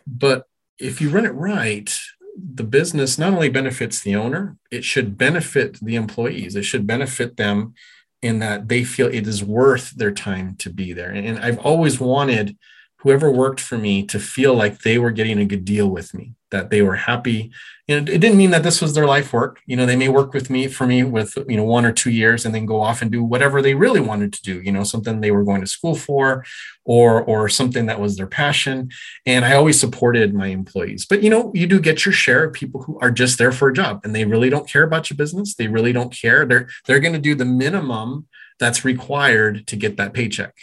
But 0.07 0.45
if 0.79 1.01
you 1.01 1.09
run 1.09 1.25
it 1.25 1.33
right, 1.33 1.93
the 2.37 2.63
business 2.63 3.17
not 3.17 3.33
only 3.33 3.49
benefits 3.49 4.01
the 4.01 4.15
owner, 4.15 4.57
it 4.71 4.83
should 4.83 5.17
benefit 5.17 5.79
the 5.81 5.95
employees. 5.95 6.55
It 6.55 6.63
should 6.63 6.87
benefit 6.87 7.37
them 7.37 7.73
in 8.21 8.39
that 8.39 8.67
they 8.67 8.83
feel 8.83 9.07
it 9.07 9.27
is 9.27 9.43
worth 9.43 9.91
their 9.91 10.11
time 10.11 10.55
to 10.57 10.69
be 10.69 10.93
there. 10.93 11.11
And 11.11 11.39
I've 11.39 11.59
always 11.59 11.99
wanted 11.99 12.57
whoever 13.01 13.31
worked 13.31 13.59
for 13.59 13.79
me 13.79 14.03
to 14.03 14.19
feel 14.19 14.53
like 14.53 14.79
they 14.79 14.99
were 14.99 15.09
getting 15.09 15.39
a 15.39 15.45
good 15.45 15.65
deal 15.65 15.89
with 15.89 16.13
me, 16.13 16.35
that 16.51 16.69
they 16.69 16.83
were 16.83 16.95
happy. 16.95 17.51
And 17.87 18.07
it 18.07 18.19
didn't 18.19 18.37
mean 18.37 18.51
that 18.51 18.61
this 18.61 18.79
was 18.79 18.93
their 18.93 19.07
life 19.07 19.33
work. 19.33 19.59
You 19.65 19.75
know, 19.75 19.87
they 19.87 19.95
may 19.95 20.07
work 20.07 20.35
with 20.35 20.51
me 20.51 20.67
for 20.67 20.85
me 20.85 21.03
with, 21.03 21.35
you 21.49 21.57
know, 21.57 21.63
one 21.63 21.83
or 21.83 21.91
two 21.91 22.11
years 22.11 22.45
and 22.45 22.53
then 22.53 22.67
go 22.67 22.79
off 22.79 23.01
and 23.01 23.11
do 23.11 23.23
whatever 23.23 23.59
they 23.59 23.73
really 23.73 23.99
wanted 23.99 24.33
to 24.33 24.41
do, 24.43 24.61
you 24.61 24.71
know, 24.71 24.83
something 24.83 25.19
they 25.19 25.31
were 25.31 25.43
going 25.43 25.61
to 25.61 25.67
school 25.67 25.95
for 25.95 26.45
or 26.85 27.23
or 27.23 27.49
something 27.49 27.87
that 27.87 27.99
was 27.99 28.17
their 28.17 28.27
passion. 28.27 28.91
And 29.25 29.45
I 29.45 29.55
always 29.55 29.79
supported 29.79 30.35
my 30.35 30.47
employees. 30.47 31.07
But 31.07 31.23
you 31.23 31.31
know, 31.31 31.51
you 31.55 31.65
do 31.65 31.79
get 31.79 32.05
your 32.05 32.13
share 32.13 32.43
of 32.43 32.53
people 32.53 32.83
who 32.83 32.99
are 32.99 33.11
just 33.11 33.39
there 33.39 33.51
for 33.51 33.69
a 33.69 33.73
job 33.73 34.01
and 34.03 34.13
they 34.13 34.25
really 34.25 34.51
don't 34.51 34.69
care 34.69 34.83
about 34.83 35.09
your 35.09 35.17
business. 35.17 35.55
They 35.55 35.67
really 35.67 35.91
don't 35.91 36.13
care. 36.13 36.45
They're 36.45 36.69
they're 36.85 36.99
going 36.99 37.13
to 37.13 37.19
do 37.19 37.33
the 37.33 37.45
minimum 37.45 38.27
that's 38.59 38.85
required 38.85 39.65
to 39.67 39.75
get 39.75 39.97
that 39.97 40.13
paycheck. 40.13 40.53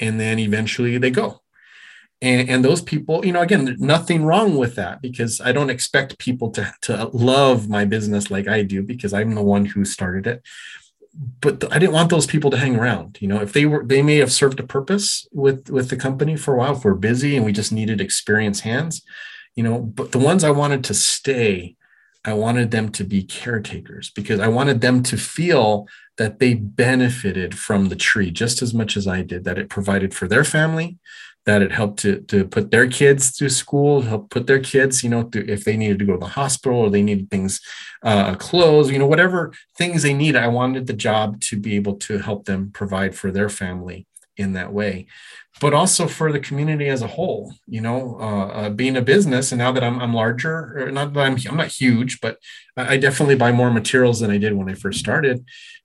And 0.00 0.18
then 0.18 0.38
eventually 0.38 0.96
they 0.96 1.10
go 1.10 1.42
and, 2.22 2.48
and 2.48 2.64
those 2.64 2.80
people 2.80 3.26
you 3.26 3.32
know 3.32 3.42
again 3.42 3.76
nothing 3.78 4.24
wrong 4.24 4.56
with 4.56 4.76
that 4.76 5.02
because 5.02 5.40
i 5.40 5.52
don't 5.52 5.70
expect 5.70 6.18
people 6.18 6.50
to, 6.50 6.72
to 6.80 7.10
love 7.12 7.68
my 7.68 7.84
business 7.84 8.30
like 8.30 8.48
i 8.48 8.62
do 8.62 8.82
because 8.82 9.12
i'm 9.12 9.34
the 9.34 9.42
one 9.42 9.66
who 9.66 9.84
started 9.84 10.26
it. 10.26 10.42
But 11.40 11.70
i 11.70 11.78
didn't 11.78 11.92
want 11.92 12.08
those 12.08 12.26
people 12.26 12.50
to 12.52 12.56
hang 12.56 12.76
around 12.76 13.18
you 13.20 13.28
know 13.28 13.42
if 13.42 13.52
they 13.52 13.66
were 13.66 13.84
they 13.84 14.00
may 14.00 14.16
have 14.16 14.32
served 14.32 14.60
a 14.60 14.66
purpose 14.66 15.26
with 15.32 15.68
with 15.68 15.90
the 15.90 15.96
company 15.96 16.36
for 16.36 16.54
a 16.54 16.56
while 16.56 16.76
if 16.76 16.84
we're 16.84 16.94
busy 16.94 17.36
and 17.36 17.44
we 17.44 17.52
just 17.52 17.72
needed 17.72 18.00
experienced 18.00 18.62
hands 18.62 19.02
you 19.54 19.62
know 19.62 19.78
but 19.80 20.12
the 20.12 20.18
ones 20.18 20.42
i 20.42 20.50
wanted 20.50 20.82
to 20.84 20.94
stay 20.94 21.76
i 22.24 22.32
wanted 22.32 22.70
them 22.70 22.88
to 22.88 23.04
be 23.04 23.22
caretakers 23.22 24.10
because 24.10 24.40
i 24.40 24.48
wanted 24.48 24.80
them 24.80 25.02
to 25.02 25.18
feel 25.18 25.86
that 26.16 26.38
they 26.38 26.54
benefited 26.54 27.58
from 27.58 27.90
the 27.90 27.96
tree 27.96 28.30
just 28.30 28.62
as 28.62 28.72
much 28.72 28.96
as 28.96 29.06
i 29.06 29.20
did 29.20 29.44
that 29.44 29.58
it 29.58 29.68
provided 29.68 30.14
for 30.14 30.26
their 30.26 30.44
family 30.44 30.96
that 31.44 31.62
it 31.62 31.72
helped 31.72 31.98
to, 32.00 32.20
to 32.20 32.44
put 32.44 32.70
their 32.70 32.88
kids 32.88 33.36
through 33.36 33.48
school, 33.48 34.02
help 34.02 34.30
put 34.30 34.46
their 34.46 34.60
kids, 34.60 35.02
you 35.02 35.10
know, 35.10 35.28
if 35.34 35.64
they 35.64 35.76
needed 35.76 35.98
to 35.98 36.04
go 36.04 36.12
to 36.12 36.18
the 36.18 36.26
hospital 36.26 36.78
or 36.78 36.90
they 36.90 37.02
needed 37.02 37.30
things, 37.30 37.60
uh, 38.04 38.34
clothes, 38.36 38.90
you 38.90 38.98
know, 38.98 39.06
whatever 39.06 39.52
things 39.76 40.02
they 40.02 40.14
need. 40.14 40.36
I 40.36 40.48
wanted 40.48 40.86
the 40.86 40.92
job 40.92 41.40
to 41.42 41.56
be 41.56 41.74
able 41.76 41.96
to 41.96 42.18
help 42.18 42.44
them 42.44 42.70
provide 42.72 43.14
for 43.14 43.30
their 43.30 43.48
family 43.48 44.06
in 44.36 44.52
that 44.52 44.72
way, 44.72 45.06
but 45.60 45.74
also 45.74 46.06
for 46.06 46.32
the 46.32 46.40
community 46.40 46.88
as 46.88 47.02
a 47.02 47.08
whole. 47.08 47.52
You 47.66 47.80
know, 47.80 48.18
uh, 48.20 48.46
uh, 48.46 48.70
being 48.70 48.96
a 48.96 49.02
business, 49.02 49.50
and 49.52 49.58
now 49.58 49.72
that 49.72 49.84
I'm, 49.84 50.00
I'm 50.00 50.14
larger, 50.14 50.90
not 50.92 51.12
that 51.12 51.20
I'm 51.20 51.36
I'm 51.48 51.56
not 51.56 51.68
huge, 51.68 52.20
but 52.20 52.38
I 52.76 52.96
definitely 52.96 53.34
buy 53.34 53.52
more 53.52 53.70
materials 53.70 54.20
than 54.20 54.30
I 54.30 54.38
did 54.38 54.54
when 54.54 54.70
I 54.70 54.74
first 54.74 55.00
started 55.00 55.44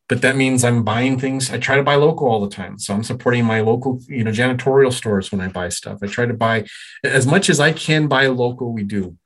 but 0.10 0.22
that 0.22 0.36
means 0.36 0.64
I'm 0.64 0.84
buying 0.84 1.20
things. 1.20 1.52
I 1.52 1.58
try 1.58 1.76
to 1.76 1.84
buy 1.84 1.96
local 1.96 2.28
all 2.28 2.42
the 2.42 2.50
time. 2.50 2.80
So 2.80 2.94
I'm 2.94 3.04
supporting 3.04 3.46
my 3.46 3.62
local, 3.62 4.00
you 4.08 4.24
know, 4.24 4.32
janitorial 4.32 4.94
stores 4.94 5.32
when 5.32 5.42
I 5.42 5.50
buy 5.50 5.70
stuff. 5.70 6.00
I 6.02 6.08
try 6.08 6.26
to 6.26 6.34
buy 6.34 6.66
as 7.04 7.28
much 7.28 7.50
as 7.50 7.60
I 7.60 7.74
can 7.74 8.08
buy 8.08 8.28
local, 8.28 8.72
we 8.72 8.84
do. 8.84 9.18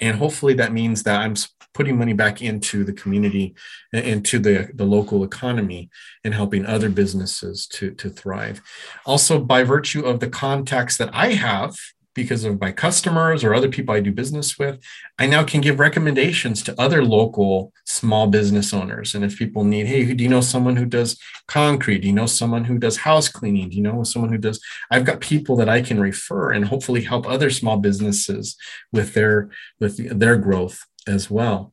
And 0.00 0.16
hopefully 0.16 0.54
that 0.54 0.72
means 0.72 1.02
that 1.02 1.20
I'm 1.20 1.34
putting 1.74 1.98
money 1.98 2.12
back 2.12 2.40
into 2.40 2.84
the 2.84 2.92
community, 2.92 3.54
into 3.92 4.38
the, 4.38 4.70
the 4.74 4.84
local 4.84 5.24
economy, 5.24 5.90
and 6.22 6.32
helping 6.32 6.64
other 6.64 6.88
businesses 6.88 7.66
to, 7.66 7.90
to 7.92 8.08
thrive. 8.08 8.60
Also, 9.04 9.40
by 9.40 9.64
virtue 9.64 10.04
of 10.04 10.20
the 10.20 10.28
contacts 10.28 10.96
that 10.96 11.10
I 11.12 11.32
have 11.32 11.76
because 12.18 12.42
of 12.42 12.60
my 12.60 12.72
customers 12.72 13.44
or 13.44 13.54
other 13.54 13.68
people 13.68 13.94
I 13.94 14.00
do 14.00 14.10
business 14.10 14.58
with, 14.58 14.80
I 15.20 15.26
now 15.26 15.44
can 15.44 15.60
give 15.60 15.78
recommendations 15.78 16.64
to 16.64 16.80
other 16.80 17.04
local 17.04 17.72
small 17.84 18.26
business 18.26 18.74
owners. 18.74 19.14
And 19.14 19.24
if 19.24 19.38
people 19.38 19.62
need, 19.62 19.86
hey, 19.86 20.12
do 20.12 20.24
you 20.24 20.28
know 20.28 20.40
someone 20.40 20.74
who 20.74 20.84
does 20.84 21.16
concrete? 21.46 22.00
Do 22.00 22.08
you 22.08 22.12
know 22.12 22.26
someone 22.26 22.64
who 22.64 22.76
does 22.76 22.96
house 22.96 23.28
cleaning? 23.28 23.70
Do 23.70 23.76
you 23.76 23.82
know 23.84 24.02
someone 24.02 24.32
who 24.32 24.38
does? 24.38 24.60
I've 24.90 25.04
got 25.04 25.20
people 25.20 25.54
that 25.56 25.68
I 25.68 25.80
can 25.80 26.00
refer 26.00 26.50
and 26.50 26.64
hopefully 26.64 27.02
help 27.02 27.24
other 27.24 27.50
small 27.50 27.76
businesses 27.76 28.56
with 28.92 29.14
their 29.14 29.48
with 29.78 30.18
their 30.18 30.36
growth 30.36 30.86
as 31.06 31.30
well 31.30 31.72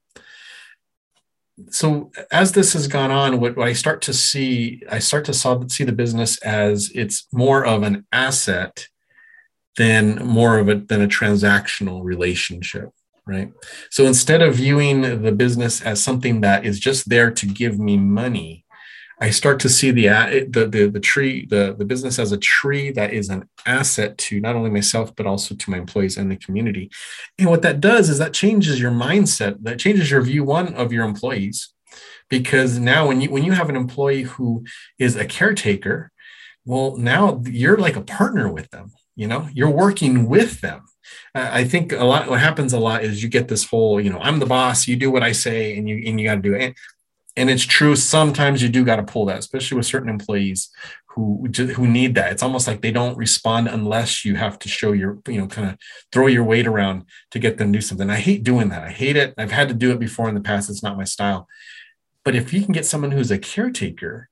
so 1.69 2.11
as 2.31 2.51
this 2.51 2.73
has 2.73 2.87
gone 2.87 3.11
on 3.11 3.39
what, 3.39 3.57
i 3.57 3.71
start 3.71 4.01
to 4.01 4.13
see 4.13 4.83
i 4.91 4.99
start 4.99 5.23
to 5.23 5.33
see 5.33 5.83
the 5.85 5.91
business 5.91 6.37
as 6.39 6.91
it's 6.93 7.27
more 7.31 7.65
of 7.65 7.81
an 7.83 8.05
asset 8.11 8.87
than 9.77 10.25
more 10.25 10.57
of 10.57 10.69
a 10.69 10.75
than 10.75 11.01
a 11.01 11.07
transactional 11.07 12.03
relationship 12.03 12.89
right? 13.27 13.51
So 13.89 14.05
instead 14.05 14.43
of 14.43 14.53
viewing 14.53 15.23
the 15.23 15.31
business 15.31 15.81
as 15.81 16.03
something 16.03 16.41
that 16.41 16.63
is 16.63 16.79
just 16.79 17.09
there 17.09 17.31
to 17.31 17.47
give 17.47 17.79
me 17.79 17.97
money 17.97 18.65
i 19.21 19.29
start 19.29 19.59
to 19.61 19.69
see 19.69 19.91
the 19.91 20.07
the 20.49 20.67
the, 20.67 20.87
the 20.87 20.99
tree 20.99 21.45
the, 21.45 21.75
the 21.77 21.85
business 21.85 22.19
as 22.19 22.31
a 22.31 22.37
tree 22.37 22.91
that 22.91 23.13
is 23.13 23.29
an 23.29 23.47
asset 23.65 24.17
to 24.17 24.39
not 24.39 24.55
only 24.55 24.69
myself 24.69 25.15
but 25.15 25.25
also 25.25 25.55
to 25.55 25.71
my 25.71 25.77
employees 25.77 26.17
and 26.17 26.31
the 26.31 26.35
community. 26.35 26.89
And 27.39 27.49
what 27.49 27.61
that 27.61 27.81
does 27.81 28.09
is 28.09 28.17
that 28.19 28.33
changes 28.33 28.79
your 28.79 28.91
mindset 28.91 29.63
that 29.63 29.79
changes 29.79 30.11
your 30.11 30.21
view 30.21 30.43
one 30.43 30.73
of 30.73 30.91
your 30.91 31.05
employees. 31.05 31.71
Because 32.29 32.79
now 32.79 33.07
when 33.07 33.21
you 33.21 33.29
when 33.29 33.43
you 33.43 33.53
have 33.53 33.69
an 33.69 33.75
employee 33.75 34.23
who 34.23 34.65
is 34.99 35.15
a 35.15 35.25
caretaker 35.25 36.11
well 36.65 36.97
now 36.97 37.41
you're 37.45 37.77
like 37.77 37.95
a 37.95 38.01
partner 38.01 38.51
with 38.51 38.69
them 38.71 38.91
you 39.15 39.27
know 39.27 39.47
you're 39.53 39.69
working 39.69 40.27
with 40.27 40.61
them. 40.61 40.85
I 41.33 41.65
think 41.65 41.91
a 41.91 42.03
lot 42.03 42.29
what 42.29 42.39
happens 42.39 42.73
a 42.73 42.79
lot 42.79 43.03
is 43.03 43.21
you 43.21 43.29
get 43.29 43.47
this 43.47 43.65
whole 43.65 44.01
you 44.01 44.09
know 44.09 44.19
i'm 44.19 44.39
the 44.39 44.45
boss 44.45 44.87
you 44.87 44.95
do 44.95 45.11
what 45.11 45.21
i 45.21 45.31
say 45.31 45.77
and 45.77 45.87
you 45.87 46.01
and 46.05 46.19
you 46.19 46.27
got 46.27 46.35
to 46.35 46.41
do 46.41 46.53
it. 46.53 46.75
And 47.37 47.49
it's 47.49 47.65
true 47.65 47.95
sometimes 47.95 48.61
you 48.61 48.69
do 48.69 48.85
got 48.85 48.95
to 48.95 49.03
pull 49.03 49.25
that 49.25 49.39
especially 49.39 49.77
with 49.77 49.85
certain 49.85 50.09
employees 50.09 50.69
who 51.07 51.47
who 51.75 51.87
need 51.87 52.15
that. 52.15 52.31
It's 52.33 52.43
almost 52.43 52.67
like 52.67 52.81
they 52.81 52.91
don't 52.91 53.17
respond 53.17 53.67
unless 53.67 54.25
you 54.25 54.35
have 54.35 54.59
to 54.59 54.69
show 54.69 54.91
your 54.91 55.19
you 55.27 55.39
know 55.39 55.47
kind 55.47 55.69
of 55.69 55.77
throw 56.11 56.27
your 56.27 56.43
weight 56.43 56.67
around 56.67 57.05
to 57.31 57.39
get 57.39 57.57
them 57.57 57.71
to 57.71 57.77
do 57.77 57.81
something. 57.81 58.09
I 58.09 58.17
hate 58.17 58.43
doing 58.43 58.69
that. 58.69 58.83
I 58.83 58.91
hate 58.91 59.15
it. 59.15 59.33
I've 59.37 59.51
had 59.51 59.69
to 59.69 59.73
do 59.73 59.91
it 59.91 59.99
before 59.99 60.27
in 60.27 60.35
the 60.35 60.41
past. 60.41 60.69
It's 60.69 60.83
not 60.83 60.97
my 60.97 61.05
style. 61.05 61.47
But 62.25 62.35
if 62.35 62.51
you 62.51 62.63
can 62.63 62.73
get 62.73 62.85
someone 62.85 63.11
who's 63.11 63.31
a 63.31 63.37
caretaker 63.37 64.29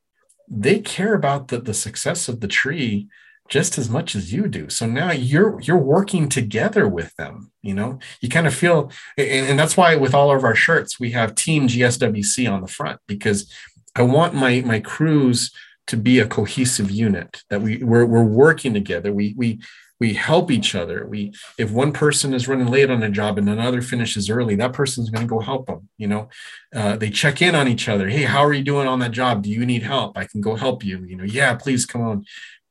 they 0.49 0.79
care 0.79 1.13
about 1.13 1.47
the, 1.47 1.59
the 1.59 1.73
success 1.73 2.27
of 2.27 2.39
the 2.39 2.47
tree 2.47 3.07
just 3.49 3.77
as 3.77 3.89
much 3.89 4.15
as 4.15 4.33
you 4.33 4.47
do. 4.47 4.69
So 4.69 4.85
now 4.85 5.11
you're 5.11 5.59
you're 5.61 5.77
working 5.77 6.29
together 6.29 6.87
with 6.87 7.15
them 7.15 7.51
you 7.65 7.73
know? 7.73 7.97
You 8.19 8.27
kind 8.27 8.45
of 8.45 8.53
feel 8.53 8.91
and, 9.17 9.47
and 9.47 9.59
that's 9.59 9.77
why 9.77 9.95
with 9.95 10.13
all 10.13 10.35
of 10.35 10.43
our 10.43 10.55
shirts 10.55 10.99
we 10.99 11.11
have 11.11 11.33
team 11.33 11.67
gswc 11.67 12.51
on 12.51 12.61
the 12.61 12.67
front 12.67 12.99
because 13.07 13.49
i 13.95 14.01
want 14.01 14.33
my 14.33 14.61
my 14.61 14.81
crews 14.81 15.51
to 15.87 15.97
be 15.97 16.19
a 16.19 16.27
cohesive 16.27 16.91
unit 16.91 17.43
that 17.49 17.61
we 17.61 17.83
we're, 17.83 18.05
we're 18.05 18.23
working 18.23 18.73
together. 18.73 19.11
We 19.11 19.33
we 19.37 19.59
we 19.99 20.13
help 20.13 20.51
each 20.51 20.75
other. 20.75 21.05
We 21.05 21.33
if 21.57 21.71
one 21.71 21.93
person 21.93 22.33
is 22.33 22.47
running 22.47 22.67
late 22.67 22.89
on 22.89 23.03
a 23.03 23.09
job 23.09 23.37
and 23.37 23.49
another 23.49 23.81
finishes 23.81 24.29
early 24.29 24.55
that 24.55 24.73
person's 24.73 25.09
going 25.09 25.27
to 25.27 25.29
go 25.29 25.39
help 25.39 25.67
them 25.67 25.89
you 25.97 26.07
know? 26.07 26.29
Uh, 26.73 26.95
they 26.95 27.09
check 27.09 27.41
in 27.41 27.55
on 27.55 27.67
each 27.67 27.89
other. 27.89 28.09
Hey 28.09 28.23
how 28.23 28.43
are 28.43 28.53
you 28.53 28.63
doing 28.63 28.87
on 28.87 28.99
that 28.99 29.11
job? 29.11 29.43
Do 29.43 29.49
you 29.49 29.65
need 29.65 29.83
help? 29.83 30.17
I 30.17 30.25
can 30.25 30.41
go 30.41 30.55
help 30.55 30.83
you 30.83 31.03
you 31.03 31.15
know? 31.15 31.23
Yeah 31.23 31.55
please 31.55 31.85
come 31.85 32.01
on 32.01 32.25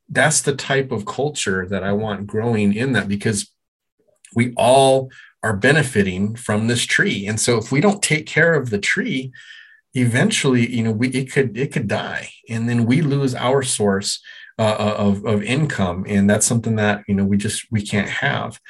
that's 0.08 0.40
the 0.42 0.54
type 0.54 0.92
of 0.92 1.06
culture 1.06 1.66
that 1.66 1.82
I 1.82 1.92
want 1.92 2.26
growing 2.26 2.74
in 2.74 2.92
that 2.92 3.08
because 3.08 3.50
we 4.34 4.52
all 4.56 5.10
are 5.42 5.56
benefiting 5.56 6.36
from 6.36 6.68
this 6.68 6.84
tree. 6.84 7.26
And 7.26 7.40
so 7.40 7.58
if 7.58 7.72
we 7.72 7.80
don't 7.80 8.02
take 8.02 8.26
care 8.26 8.54
of 8.54 8.70
the 8.70 8.78
tree, 8.78 9.32
eventually, 9.94 10.70
you 10.74 10.84
know, 10.84 10.92
we 10.92 11.08
it 11.08 11.32
could 11.32 11.56
it 11.56 11.72
could 11.72 11.88
die, 11.88 12.30
and 12.48 12.68
then 12.68 12.86
we 12.86 13.02
lose 13.02 13.34
our 13.34 13.62
source 13.62 14.20
uh, 14.58 14.94
of 14.96 15.24
of 15.24 15.42
income, 15.42 16.04
and 16.08 16.28
that's 16.28 16.46
something 16.46 16.76
that 16.76 17.04
you 17.08 17.14
know 17.14 17.24
we 17.24 17.36
just 17.36 17.66
we 17.70 17.82
can't 17.82 18.08
have 18.08 18.60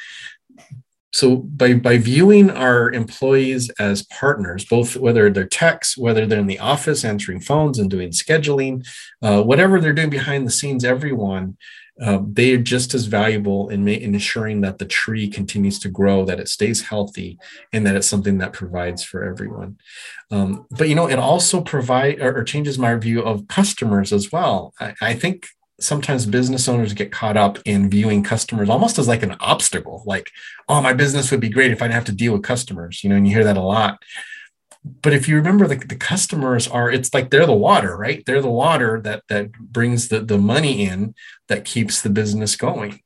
so 1.13 1.37
by 1.37 1.75
by 1.75 1.99
viewing 1.99 2.51
our 2.51 2.91
employees 2.93 3.71
as 3.79 4.03
partners 4.05 4.65
both 4.65 4.97
whether 4.97 5.31
they're 5.31 5.47
techs 5.47 5.97
whether 5.97 6.27
they're 6.27 6.41
in 6.41 6.47
the 6.47 6.59
office 6.59 7.05
answering 7.05 7.41
phones 7.41 7.79
and 7.79 7.91
doing 7.91 8.11
scheduling 8.11 8.87
uh, 9.23 9.43
whatever 9.43 9.81
they're 9.81 9.93
doing 9.93 10.11
behind 10.11 10.47
the 10.47 10.51
scenes 10.51 10.85
everyone 10.85 11.57
uh, 12.01 12.21
they 12.27 12.55
are 12.55 12.59
just 12.59 12.95
as 12.95 13.05
valuable 13.05 13.69
in, 13.69 13.85
ma- 13.85 13.91
in 13.91 14.15
ensuring 14.15 14.63
that 14.63 14.79
the 14.79 14.87
tree 14.87 15.29
continues 15.29 15.79
to 15.79 15.91
grow 15.91 16.25
that 16.25 16.41
it 16.41 16.49
stays 16.49 16.83
healthy 16.83 17.39
and 17.73 17.87
that 17.87 17.95
it's 17.95 18.07
something 18.07 18.39
that 18.39 18.53
provides 18.53 19.05
for 19.05 19.23
everyone. 19.23 19.77
Um, 20.31 20.67
but 20.71 20.89
you 20.89 20.95
know 20.95 21.09
it 21.09 21.19
also 21.19 21.61
provide 21.61 22.21
or, 22.21 22.39
or, 22.39 22.45
changes 22.45 22.79
my 22.79 22.95
view 22.95 23.23
of 23.23 23.47
customers 23.47 24.13
as 24.13 24.33
well. 24.33 24.73
I, 24.81 24.95
I 25.03 25.15
think 25.15 25.47
sometimes 25.83 26.27
business 26.27 26.69
owners 26.69 26.93
get 26.93 27.13
caught 27.13 27.37
up 27.37 27.59
in 27.65 27.91
viewing 27.91 28.23
customers 28.23 28.69
almost 28.69 28.99
as 28.99 29.09
like 29.09 29.23
an 29.23 29.37
obstacle 29.41 30.03
like 30.07 30.31
oh 30.69 30.81
my 30.81 30.93
business 30.93 31.31
would 31.31 31.41
be 31.41 31.49
great 31.49 31.71
if 31.71 31.83
i 31.83 31.87
didn't 31.87 31.95
have 31.95 32.05
to 32.05 32.13
deal 32.13 32.33
with 32.33 32.43
customers 32.43 33.03
you 33.03 33.11
know 33.11 33.17
and 33.17 33.29
you 33.29 33.35
hear 33.35 33.45
that 33.45 33.57
a 33.57 33.63
lot. 33.63 34.03
But 34.85 35.13
if 35.13 35.29
you 35.29 35.37
remember 35.37 35.69
the, 35.69 35.77
the 35.77 35.95
customers 35.95 36.67
are 36.67 36.91
it's 36.91 37.15
like 37.15 37.31
they're 37.31 37.47
the 37.47 37.55
water 37.55 37.97
right? 37.97 38.25
They're 38.27 38.43
the 38.43 38.51
water 38.51 39.01
that 39.03 39.23
that 39.29 39.53
brings 39.53 40.09
the, 40.09 40.21
the 40.21 40.39
money 40.39 40.85
in 40.85 41.15
that 41.49 41.65
keeps 41.65 42.03
the 42.03 42.11
business 42.11 42.57
going. 42.57 43.01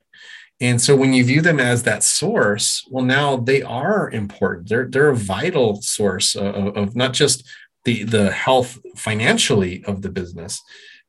And 0.59 0.80
so 0.80 0.97
when 0.97 1.12
you 1.12 1.23
view 1.23 1.42
them 1.42 1.61
as 1.61 1.83
that 1.83 2.02
source, 2.02 2.83
well, 2.90 3.04
now 3.04 3.37
they 3.37 3.61
are 3.61 4.11
important. 4.11 4.71
They're 4.71 4.88
they're 4.88 5.11
a 5.11 5.16
vital 5.16 5.83
source 5.83 6.35
of, 6.35 6.76
of 6.76 6.97
not 6.97 7.12
just 7.12 7.47
the 7.85 8.04
the 8.04 8.30
health 8.30 8.78
financially 8.97 9.85
of 9.85 10.00
the 10.00 10.09
business, 10.09 10.62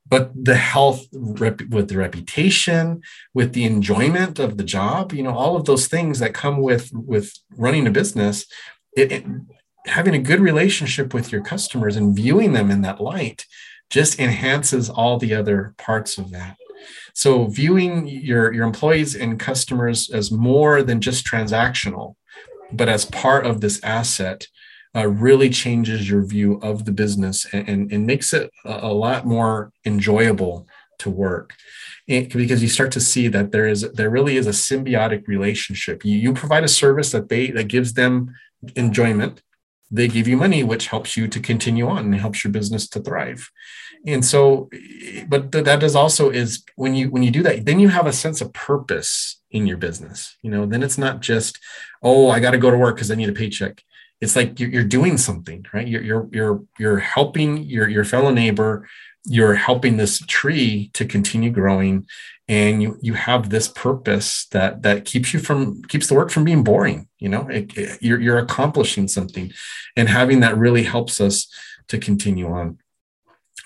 but 0.09 0.31
the 0.33 0.55
health 0.55 1.05
rep- 1.13 1.69
with 1.69 1.89
the 1.89 1.97
reputation, 1.97 3.01
with 3.33 3.53
the 3.53 3.65
enjoyment 3.65 4.39
of 4.39 4.57
the 4.57 4.63
job. 4.63 5.13
You 5.13 5.23
know, 5.23 5.35
all 5.35 5.55
of 5.55 5.65
those 5.65 5.87
things 5.87 6.19
that 6.19 6.33
come 6.33 6.61
with 6.61 6.91
with 6.93 7.33
running 7.55 7.87
a 7.87 7.91
business. 7.91 8.45
It, 8.95 9.11
it, 9.11 9.25
having 9.85 10.13
a 10.13 10.19
good 10.19 10.39
relationship 10.39 11.13
with 11.13 11.31
your 11.31 11.41
customers 11.41 11.95
and 11.95 12.15
viewing 12.15 12.53
them 12.53 12.69
in 12.69 12.81
that 12.81 12.99
light 12.99 13.45
just 13.89 14.19
enhances 14.19 14.89
all 14.89 15.17
the 15.17 15.33
other 15.33 15.73
parts 15.77 16.17
of 16.17 16.31
that. 16.31 16.57
So 17.13 17.47
viewing 17.47 18.07
your, 18.07 18.53
your 18.53 18.65
employees 18.65 19.15
and 19.15 19.39
customers 19.39 20.09
as 20.09 20.31
more 20.31 20.83
than 20.83 21.01
just 21.01 21.25
transactional, 21.25 22.15
but 22.71 22.89
as 22.89 23.05
part 23.05 23.45
of 23.45 23.61
this 23.61 23.81
asset 23.83 24.47
uh, 24.95 25.07
really 25.07 25.49
changes 25.49 26.09
your 26.09 26.23
view 26.23 26.59
of 26.61 26.85
the 26.85 26.91
business 26.91 27.45
and, 27.53 27.67
and, 27.69 27.91
and 27.91 28.05
makes 28.05 28.33
it 28.33 28.51
a, 28.65 28.87
a, 28.87 28.93
lot 28.93 29.25
more 29.25 29.71
enjoyable 29.85 30.67
to 30.99 31.09
work. 31.09 31.53
Because 32.07 32.61
you 32.61 32.69
start 32.69 32.91
to 32.93 33.01
see 33.01 33.27
that 33.27 33.51
there 33.51 33.67
is 33.67 33.81
there 33.91 34.09
really 34.09 34.37
is 34.37 34.47
a 34.47 34.51
symbiotic 34.51 35.27
relationship. 35.27 36.05
You, 36.05 36.17
you 36.17 36.33
provide 36.33 36.63
a 36.63 36.69
service 36.69 37.11
that 37.11 37.27
they 37.27 37.51
that 37.51 37.67
gives 37.67 37.93
them 37.93 38.33
enjoyment 38.75 39.41
they 39.89 40.07
give 40.07 40.27
you 40.27 40.37
money 40.37 40.63
which 40.63 40.87
helps 40.87 41.15
you 41.15 41.27
to 41.27 41.39
continue 41.39 41.87
on 41.87 42.05
and 42.05 42.15
helps 42.15 42.43
your 42.43 42.51
business 42.51 42.87
to 42.87 42.99
thrive 42.99 43.49
and 44.05 44.23
so 44.23 44.69
but 45.27 45.51
that 45.51 45.79
does 45.79 45.95
also 45.95 46.29
is 46.29 46.63
when 46.75 46.93
you 46.93 47.09
when 47.09 47.23
you 47.23 47.31
do 47.31 47.43
that 47.43 47.65
then 47.65 47.79
you 47.79 47.87
have 47.87 48.05
a 48.05 48.13
sense 48.13 48.41
of 48.41 48.51
purpose 48.53 49.41
in 49.51 49.65
your 49.65 49.77
business 49.77 50.37
you 50.41 50.51
know 50.51 50.65
then 50.65 50.83
it's 50.83 50.97
not 50.97 51.21
just 51.21 51.59
oh 52.03 52.29
i 52.29 52.39
got 52.39 52.51
to 52.51 52.57
go 52.57 52.69
to 52.69 52.77
work 52.77 52.95
because 52.95 53.11
i 53.11 53.15
need 53.15 53.29
a 53.29 53.33
paycheck 53.33 53.81
it's 54.19 54.35
like 54.35 54.59
you're, 54.59 54.69
you're 54.69 54.83
doing 54.83 55.17
something 55.17 55.65
right? 55.73 55.87
You're 55.87 56.03
you're 56.03 56.29
you're, 56.31 56.63
you're 56.79 56.99
helping 56.99 57.63
your 57.63 57.87
your 57.87 58.03
fellow 58.03 58.31
neighbor. 58.31 58.87
You're 59.29 59.55
helping 59.55 59.97
this 59.97 60.19
tree 60.19 60.89
to 60.93 61.05
continue 61.05 61.51
growing. 61.51 62.07
And 62.47 62.81
you 62.81 62.97
you 63.01 63.13
have 63.13 63.49
this 63.49 63.67
purpose 63.67 64.45
that 64.51 64.83
that 64.83 65.05
keeps 65.05 65.33
you 65.33 65.39
from 65.39 65.83
keeps 65.83 66.07
the 66.07 66.15
work 66.15 66.29
from 66.29 66.45
being 66.45 66.63
boring 66.63 67.07
you 67.19 67.29
know? 67.29 67.47
It, 67.47 67.77
it, 67.77 68.01
you're, 68.01 68.19
you're 68.19 68.37
accomplishing 68.37 69.07
something. 69.07 69.51
And 69.95 70.09
having 70.09 70.41
that 70.41 70.57
really 70.57 70.83
helps 70.83 71.19
us 71.19 71.47
to 71.87 71.97
continue 71.97 72.51
on. 72.51 72.79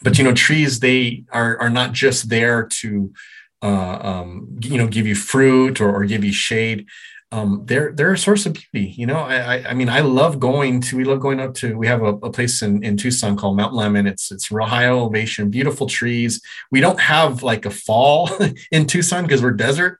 But 0.03 0.17
you 0.17 0.23
know 0.23 0.33
trees 0.33 0.79
they 0.79 1.25
are 1.31 1.59
are 1.59 1.69
not 1.69 1.91
just 1.91 2.29
there 2.29 2.65
to 2.65 3.13
uh, 3.61 3.99
um, 4.01 4.57
you 4.59 4.79
know 4.79 4.87
give 4.87 5.05
you 5.05 5.13
fruit 5.13 5.79
or, 5.79 5.95
or 5.95 6.05
give 6.05 6.23
you 6.23 6.31
shade 6.31 6.87
um, 7.33 7.61
they're 7.65 7.93
they're 7.93 8.11
a 8.11 8.17
source 8.17 8.45
of 8.45 8.53
beauty. 8.53 8.93
You 8.97 9.05
know, 9.05 9.19
I 9.19 9.69
I 9.69 9.73
mean, 9.73 9.87
I 9.87 10.01
love 10.01 10.39
going 10.39 10.81
to. 10.81 10.97
We 10.97 11.05
love 11.05 11.21
going 11.21 11.39
up 11.39 11.53
to. 11.55 11.77
We 11.77 11.87
have 11.87 12.01
a, 12.01 12.13
a 12.15 12.29
place 12.29 12.61
in, 12.61 12.83
in 12.83 12.97
Tucson 12.97 13.37
called 13.37 13.55
Mount 13.55 13.73
Lemmon. 13.73 14.07
It's 14.07 14.31
it's 14.31 14.51
real 14.51 14.67
high 14.67 14.85
elevation, 14.85 15.49
beautiful 15.49 15.87
trees. 15.87 16.41
We 16.71 16.81
don't 16.81 16.99
have 16.99 17.41
like 17.41 17.65
a 17.65 17.71
fall 17.71 18.29
in 18.71 18.85
Tucson 18.85 19.23
because 19.23 19.41
we're 19.41 19.51
desert. 19.51 19.99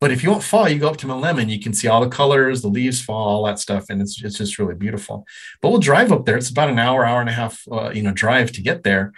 But 0.00 0.10
if 0.10 0.24
you 0.24 0.32
want 0.32 0.42
fall, 0.42 0.68
you 0.68 0.80
go 0.80 0.88
up 0.88 0.96
to 0.96 1.06
Mount 1.06 1.22
Lemmon. 1.22 1.48
You 1.48 1.60
can 1.60 1.72
see 1.72 1.86
all 1.86 2.00
the 2.00 2.08
colors, 2.08 2.62
the 2.62 2.68
leaves 2.68 3.00
fall, 3.00 3.28
all 3.28 3.46
that 3.46 3.60
stuff, 3.60 3.86
and 3.88 4.02
it's 4.02 4.20
it's 4.22 4.38
just 4.38 4.58
really 4.58 4.74
beautiful. 4.74 5.24
But 5.60 5.70
we'll 5.70 5.78
drive 5.78 6.10
up 6.10 6.26
there. 6.26 6.36
It's 6.36 6.50
about 6.50 6.68
an 6.68 6.80
hour, 6.80 7.06
hour 7.06 7.20
and 7.20 7.30
a 7.30 7.32
half, 7.32 7.62
uh, 7.70 7.90
you 7.90 8.02
know, 8.02 8.12
drive 8.12 8.50
to 8.52 8.60
get 8.60 8.82
there. 8.82 9.12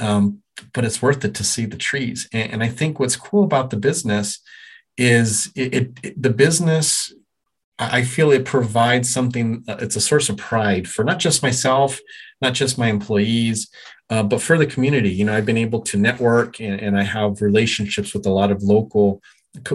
Um, 0.00 0.40
but 0.72 0.84
it's 0.84 1.00
worth 1.00 1.24
it 1.24 1.34
to 1.34 1.44
see 1.44 1.66
the 1.66 1.76
trees. 1.76 2.28
And, 2.32 2.54
and 2.54 2.62
I 2.64 2.68
think 2.68 2.98
what's 2.98 3.16
cool 3.16 3.44
about 3.44 3.70
the 3.70 3.76
business 3.76 4.40
is 4.96 5.50
it, 5.54 5.74
it, 5.74 5.98
it, 6.02 6.22
the 6.22 6.30
business 6.30 7.12
i 7.78 8.02
feel 8.02 8.30
it 8.30 8.44
provides 8.44 9.12
something 9.12 9.64
uh, 9.68 9.76
it's 9.80 9.96
a 9.96 10.00
source 10.00 10.28
of 10.28 10.36
pride 10.36 10.88
for 10.88 11.04
not 11.04 11.18
just 11.18 11.42
myself 11.42 11.98
not 12.40 12.54
just 12.54 12.78
my 12.78 12.88
employees 12.88 13.70
uh, 14.10 14.22
but 14.22 14.42
for 14.42 14.58
the 14.58 14.66
community. 14.66 15.10
You 15.10 15.24
know 15.24 15.34
i've 15.34 15.46
been 15.46 15.56
able 15.56 15.80
to 15.82 15.96
network 15.96 16.60
and, 16.60 16.80
and 16.80 16.98
i 16.98 17.02
have 17.02 17.40
relationships 17.40 18.14
with 18.14 18.26
a 18.26 18.30
lot 18.30 18.52
of 18.52 18.62
local 18.62 19.20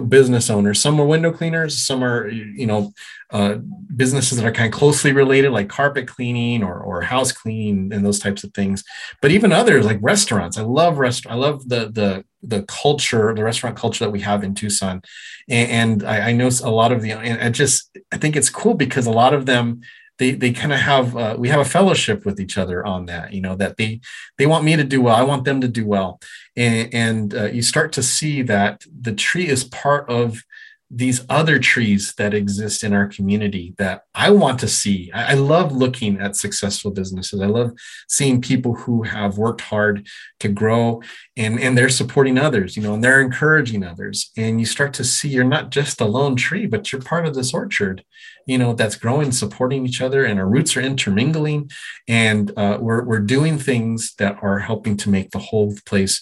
business 0.08 0.50
owners. 0.50 0.80
Some 0.80 1.00
are 1.00 1.06
window 1.06 1.32
cleaners, 1.32 1.78
some 1.78 2.04
are 2.04 2.28
you 2.28 2.66
know 2.66 2.92
uh, 3.30 3.56
businesses 3.94 4.38
that 4.38 4.46
are 4.46 4.52
kind 4.52 4.72
of 4.72 4.78
closely 4.78 5.12
related, 5.12 5.52
like 5.52 5.68
carpet 5.68 6.08
cleaning 6.08 6.62
or, 6.62 6.78
or 6.80 7.00
house 7.00 7.32
cleaning 7.32 7.92
and 7.92 8.04
those 8.04 8.18
types 8.18 8.44
of 8.44 8.52
things. 8.52 8.84
But 9.22 9.30
even 9.30 9.52
others 9.52 9.86
like 9.86 9.98
restaurants. 10.02 10.58
I 10.58 10.62
love 10.62 10.98
rest. 10.98 11.26
I 11.26 11.34
love 11.34 11.68
the 11.68 11.90
the 11.90 12.24
the 12.42 12.62
culture, 12.62 13.34
the 13.34 13.44
restaurant 13.44 13.76
culture 13.76 14.04
that 14.04 14.10
we 14.10 14.20
have 14.20 14.42
in 14.42 14.54
Tucson, 14.54 15.02
and, 15.48 15.70
and 15.70 16.08
I, 16.08 16.30
I, 16.30 16.32
know 16.32 16.50
a 16.64 16.70
lot 16.70 16.90
of 16.90 17.02
the. 17.02 17.12
And 17.12 17.40
I 17.40 17.50
just 17.50 17.96
I 18.12 18.16
think 18.16 18.34
it's 18.34 18.50
cool 18.50 18.74
because 18.74 19.06
a 19.06 19.12
lot 19.12 19.34
of 19.34 19.46
them 19.46 19.82
they 20.20 20.32
they 20.32 20.52
kind 20.52 20.72
of 20.72 20.78
have 20.78 21.16
uh, 21.16 21.34
we 21.36 21.48
have 21.48 21.60
a 21.60 21.64
fellowship 21.64 22.24
with 22.24 22.38
each 22.38 22.56
other 22.56 22.86
on 22.86 23.06
that 23.06 23.32
you 23.32 23.40
know 23.40 23.56
that 23.56 23.76
they 23.78 24.00
they 24.38 24.46
want 24.46 24.64
me 24.64 24.76
to 24.76 24.84
do 24.84 25.00
well 25.02 25.16
i 25.16 25.24
want 25.24 25.44
them 25.44 25.60
to 25.60 25.68
do 25.68 25.84
well. 25.84 26.20
And, 26.56 26.94
and 26.94 27.34
uh, 27.34 27.44
you 27.44 27.62
start 27.62 27.92
to 27.92 28.02
see 28.02 28.42
that 28.42 28.84
the 29.00 29.14
tree 29.14 29.48
is 29.48 29.64
part 29.64 30.08
of 30.10 30.44
these 30.92 31.24
other 31.28 31.60
trees 31.60 32.14
that 32.14 32.34
exist 32.34 32.82
in 32.82 32.92
our 32.92 33.06
community 33.06 33.74
that 33.78 34.02
I 34.12 34.30
want 34.30 34.58
to 34.60 34.68
see. 34.68 35.10
I, 35.12 35.34
love 35.34 35.70
looking 35.70 36.20
at 36.20 36.34
successful 36.34 36.90
businesses. 36.90 37.40
I 37.40 37.46
love 37.46 37.72
seeing 38.08 38.40
people 38.42 38.74
who 38.74 39.04
have 39.04 39.38
worked 39.38 39.60
hard 39.60 40.08
to 40.40 40.48
grow 40.48 41.00
and, 41.36 41.60
and 41.60 41.78
they're 41.78 41.88
supporting 41.88 42.38
others, 42.38 42.76
you 42.76 42.82
know, 42.82 42.94
and 42.94 43.04
they're 43.04 43.20
encouraging 43.20 43.84
others. 43.84 44.32
And 44.36 44.58
you 44.58 44.66
start 44.66 44.92
to 44.94 45.04
see 45.04 45.28
you're 45.28 45.44
not 45.44 45.70
just 45.70 46.00
a 46.00 46.06
lone 46.06 46.34
tree, 46.34 46.66
but 46.66 46.90
you're 46.90 47.00
part 47.00 47.24
of 47.24 47.34
this 47.34 47.54
orchard, 47.54 48.04
you 48.46 48.58
know, 48.58 48.72
that's 48.72 48.96
growing, 48.96 49.30
supporting 49.30 49.86
each 49.86 50.00
other, 50.00 50.24
and 50.24 50.40
our 50.40 50.46
roots 50.46 50.76
are 50.76 50.80
intermingling. 50.80 51.70
And 52.08 52.50
uh, 52.56 52.78
we're, 52.80 53.04
we're 53.04 53.20
doing 53.20 53.58
things 53.58 54.14
that 54.18 54.38
are 54.42 54.58
helping 54.58 54.96
to 54.98 55.10
make 55.10 55.30
the 55.30 55.38
whole 55.38 55.76
place 55.86 56.20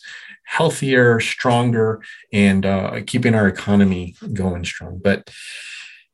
healthier, 0.49 1.21
stronger, 1.21 2.03
and 2.33 2.65
uh, 2.65 3.01
keeping 3.07 3.35
our 3.35 3.47
economy 3.47 4.17
going 4.33 4.65
strong. 4.65 4.99
But 4.99 5.31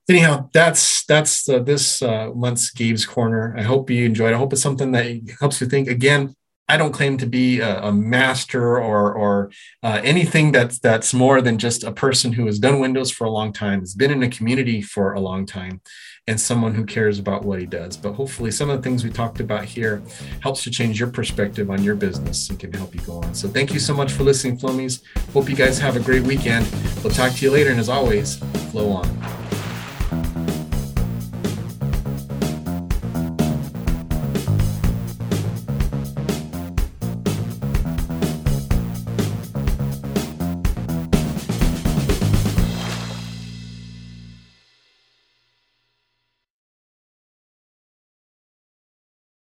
anyhow, 0.09 0.51
that's 0.53 1.05
that's 1.07 1.49
uh, 1.49 1.61
this 1.61 2.03
uh, 2.03 2.31
month's 2.35 2.70
Gabe's 2.70 3.07
Corner. 3.07 3.55
I 3.57 3.62
hope 3.62 3.90
you 3.90 4.05
enjoyed. 4.05 4.35
I 4.35 4.38
hope 4.38 4.53
it's 4.53 4.61
something 4.61 4.90
that 4.92 5.07
helps 5.38 5.61
you 5.61 5.68
think. 5.68 5.88
Again, 5.88 6.35
I 6.68 6.79
don't 6.79 6.92
claim 6.92 7.18
to 7.18 7.27
be 7.27 7.61
a, 7.61 7.83
a 7.83 7.92
master 7.92 8.79
or 8.79 9.12
or 9.12 9.50
uh, 9.83 10.00
anything 10.03 10.53
that's 10.53 10.79
that's 10.79 11.12
more 11.12 11.42
than 11.42 11.59
just 11.59 11.85
a 11.85 11.92
person 11.92 12.33
who 12.33 12.46
has 12.46 12.59
done 12.59 12.81
Windows 12.81 13.11
for 13.11 13.24
a 13.24 13.31
long 13.31 13.53
time, 13.53 13.81
has 13.81 13.94
been 13.94 14.11
in 14.11 14.22
a 14.22 14.31
community 14.31 14.81
for 14.81 15.12
a 15.12 15.20
long 15.20 15.44
time, 15.44 15.83
and 16.27 16.40
someone 16.40 16.74
who 16.74 16.87
cares 16.87 17.18
about 17.18 17.44
what 17.44 17.61
he 17.61 17.66
does. 17.66 17.98
But 17.98 18.14
hopefully, 18.14 18.50
some 18.50 18.70
of 18.70 18.79
the 18.79 18.83
things 18.83 19.05
we 19.05 19.11
talked 19.11 19.40
about 19.40 19.64
here 19.64 20.03
helps 20.40 20.64
to 20.64 20.70
change 20.70 20.98
your 20.98 21.11
perspective 21.11 21.70
on 21.70 21.83
your 21.83 21.96
business 21.96 22.48
and 22.48 22.59
can 22.59 22.72
help 22.72 22.94
you 22.94 23.00
go 23.03 23.18
on. 23.18 23.35
So 23.35 23.46
thank 23.46 23.74
you 23.74 23.79
so 23.79 23.92
much 23.92 24.12
for 24.12 24.22
listening, 24.22 24.57
Flowmies. 24.57 25.03
Hope 25.35 25.50
you 25.50 25.57
guys 25.57 25.79
have 25.79 25.96
a 25.96 26.00
great 26.00 26.22
weekend. 26.22 26.66
We'll 27.03 27.12
talk 27.12 27.33
to 27.33 27.44
you 27.44 27.50
later, 27.50 27.70
and 27.70 27.81
as 27.81 27.90
always, 27.90 28.37
flow 28.70 28.90
on. 28.90 29.43